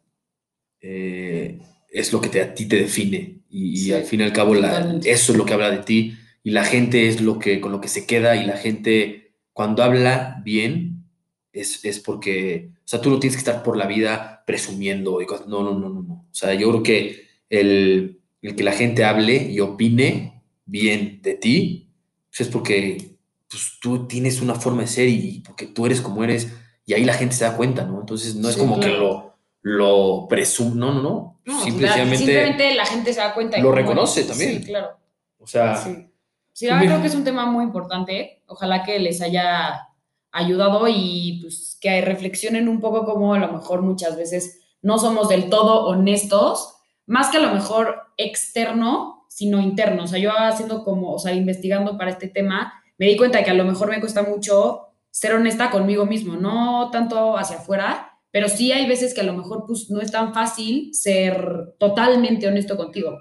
eh, 0.81 1.59
es 1.91 2.13
lo 2.13 2.21
que 2.21 2.29
te, 2.29 2.41
a 2.43 2.55
ti 2.55 2.67
te 2.67 2.77
define. 2.77 3.41
Y, 3.51 3.73
y 3.75 3.77
Sí, 3.79 3.93
al 3.93 4.05
fin 4.05 4.21
y 4.21 4.25
al 4.25 4.33
cabo, 4.33 4.55
la- 4.55 4.99
eso 5.05 5.33
es 5.33 5.39
lo 5.39 5.45
que 5.45 5.55
habla 5.55 5.71
de 5.71 5.79
ti. 5.79 6.15
Y 6.43 6.51
la 6.51 6.65
gente 6.65 7.09
es 7.09 7.21
lo 7.21 7.39
que, 7.39 7.61
con 7.61 7.73
lo 7.73 7.81
que 7.81 7.89
se 7.89 8.07
queda. 8.07 8.37
Y 8.37 8.47
la 8.47 8.57
gente, 8.57 9.35
cuando 9.53 9.83
habla 9.83 10.41
bien, 10.45 11.05
es, 11.53 11.85
es 11.85 11.99
porque, 12.01 12.71
o 12.79 12.89
sea, 12.89 13.01
tú 13.01 13.11
no 13.11 13.19
tienes 13.21 13.37
que 13.37 13.41
estar 13.41 13.63
por 13.63 13.77
la 13.77 13.87
vida 13.87 14.45
presumiendo 14.47 15.21
y 15.21 15.27
cosas. 15.27 15.47
No, 15.49 15.63
no, 15.63 15.79
no, 15.79 15.89
no, 15.91 16.03
no. 16.03 16.15
O 16.31 16.35
sea, 16.35 16.55
yo 16.55 16.71
creo 16.71 16.83
que 16.83 17.23
el, 17.49 18.21
el 18.43 18.57
que 18.57 18.65
la 18.65 18.73
gente 18.73 19.05
hable 19.05 19.51
y 19.51 19.61
opine 19.61 20.43
bien 20.67 21.21
de 21.23 21.35
ti, 21.35 21.91
pues 22.31 22.43
es 22.43 22.49
porque 22.49 23.17
pues, 23.49 23.79
tú 23.81 24.07
tienes 24.07 24.41
una 24.41 24.55
forma 24.55 24.83
de 24.83 24.87
ser 24.89 25.09
y 25.09 25.43
porque 25.45 25.67
tú 25.67 25.87
eres 25.87 26.01
como 26.01 26.23
eres. 26.25 26.53
Y 26.91 26.95
ahí 26.95 27.05
la 27.05 27.15
gente 27.15 27.37
se 27.37 27.45
da 27.45 27.57
cuenta, 27.57 27.85
¿no? 27.85 28.01
Entonces 28.01 28.35
no 28.35 28.49
es 28.49 28.57
como 28.57 28.81
que 28.81 28.89
lo, 28.89 29.37
lo 29.63 30.27
presume. 30.29 30.75
No, 30.75 30.93
no, 30.93 31.01
no. 31.01 31.41
No, 31.45 31.63
Simplemente, 31.63 32.17
simplemente 32.17 32.75
la 32.75 32.85
gente 32.85 33.13
se 33.13 33.21
da 33.21 33.33
cuenta. 33.33 33.59
de 33.59 33.63
lo 33.63 33.71
reconoce 33.71 34.25
también. 34.25 34.59
Sí, 34.59 34.67
claro. 34.67 34.99
o 35.39 35.47
sea, 35.47 35.77
Sí, 35.77 36.09
sí 36.53 36.67
creo 36.67 37.01
que 37.01 37.07
es 37.07 37.15
un 37.15 37.23
tema 37.23 37.47
muy 37.47 37.63
importante. 37.63 38.43
Ojalá 38.49 38.83
que 38.83 38.99
les 38.99 39.21
haya 39.21 39.87
ayudado 40.33 40.89
y 40.89 41.39
pues 41.41 41.79
que 41.81 42.01
reflexionen 42.01 42.69
un 42.69 42.81
poco 42.81 43.05
como 43.05 43.35
a 43.35 43.39
lo 43.39 43.53
mejor 43.53 43.83
muchas 43.83 44.17
veces 44.17 44.59
no 44.83 44.99
somos 44.99 45.29
del 45.29 45.49
todo 45.49 45.87
honestos, 45.87 46.75
más 47.07 47.29
que 47.29 47.37
a 47.37 47.41
lo 47.41 47.55
mejor 47.55 48.01
externo, 48.17 49.27
sino 49.29 49.61
interno. 49.61 50.03
O 50.03 50.07
sea, 50.09 50.19
yo 50.19 50.33
haciendo 50.37 50.83
como, 50.83 51.13
o 51.13 51.21
sea, 51.21 51.35
investigando 51.35 51.97
para 51.97 52.11
este 52.11 52.27
tema, 52.27 52.83
me 52.99 53.07
di 53.07 53.17
cuenta 53.17 53.45
que 53.45 53.51
a 53.51 53.55
lo 53.55 53.65
mejor 53.65 53.91
me 53.91 54.01
cuesta 54.01 54.25
mucho 54.25 54.89
ser 55.11 55.35
honesta 55.35 55.71
conmigo 55.71 56.07
mismo, 56.07 56.37
no 56.37 56.91
tanto 56.91 57.37
hacia 57.37 57.57
afuera, 57.57 58.11
pero 58.31 58.49
sí 58.49 58.73
hay 58.73 58.89
veces 58.89 59.13
que 59.13 59.21
a 59.21 59.25
lo 59.25 59.33
mejor 59.33 59.65
pues 59.67 59.91
no 59.91 60.01
es 60.01 60.11
tan 60.11 60.33
fácil 60.33 60.95
ser 60.95 61.75
totalmente 61.79 62.47
honesto 62.47 62.77
contigo. 62.77 63.19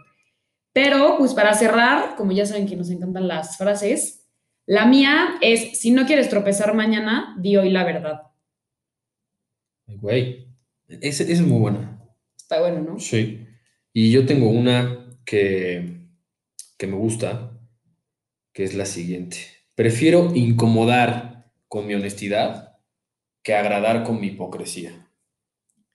Pero, 0.72 1.18
pues 1.18 1.34
para 1.34 1.54
cerrar, 1.56 2.16
como 2.16 2.32
ya 2.32 2.46
saben 2.46 2.68
que 2.68 2.76
nos 2.76 2.90
encantan 2.90 3.28
las 3.28 3.58
frases, 3.58 4.28
la 4.68 4.86
mía 4.86 5.38
es, 5.42 5.80
si 5.80 5.90
no 5.90 6.06
quieres 6.06 6.30
tropezar 6.30 6.76
mañana, 6.76 7.36
di 7.40 7.58
hoy 7.58 7.72
la 7.72 7.84
verdad. 7.84 8.22
güey, 9.88 10.48
Esa 10.88 11.24
es 11.24 11.42
muy 11.42 11.60
buena. 11.60 12.00
Está 12.38 12.60
bueno, 12.60 12.82
¿no? 12.82 13.00
Sí. 13.00 13.48
Y 13.94 14.12
yo 14.12 14.28
tengo 14.28 14.50
una 14.50 15.18
que, 15.26 16.08
que 16.78 16.88
me 16.88 16.96
gusta, 16.98 17.52
que 18.54 18.64
es 18.64 18.76
la 18.76 18.86
siguiente. 18.86 19.38
Prefiero 19.74 20.36
incomodar 20.36 21.29
con 21.70 21.88
mi 21.88 21.94
honestidad 21.94 22.78
que 23.42 23.56
agradar 23.56 24.04
con 24.04 24.20
mi 24.20 24.28
hipocresía. 24.28 25.08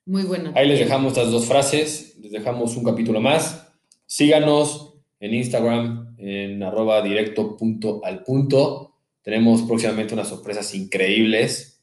Muy 0.07 0.23
buena. 0.23 0.53
Ahí 0.55 0.67
les 0.67 0.79
dejamos 0.79 1.13
estas 1.13 1.31
dos 1.31 1.47
frases, 1.47 2.17
les 2.21 2.33
dejamos 2.33 2.77
un 2.77 2.85
capítulo 2.85 3.21
más. 3.21 3.69
Síganos 4.07 4.95
en 5.21 5.35
Instagram, 5.35 6.15
en 6.19 6.63
arroba 6.63 7.03
directo 7.03 7.57
punto 7.57 8.03
al 8.05 8.23
punto. 8.23 8.95
Tenemos 9.23 9.63
próximamente 9.63 10.15
unas 10.15 10.29
sorpresas 10.29 10.75
increíbles. 10.75 11.83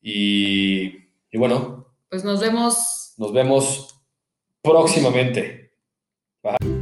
Y, 0.00 0.86
y 1.30 1.38
bueno, 1.38 1.86
Pues 2.08 2.24
nos 2.24 2.40
vemos 2.40 3.14
nos 3.16 3.32
vemos 3.32 4.00
próximamente. 4.62 5.72
Bye. 6.42 6.81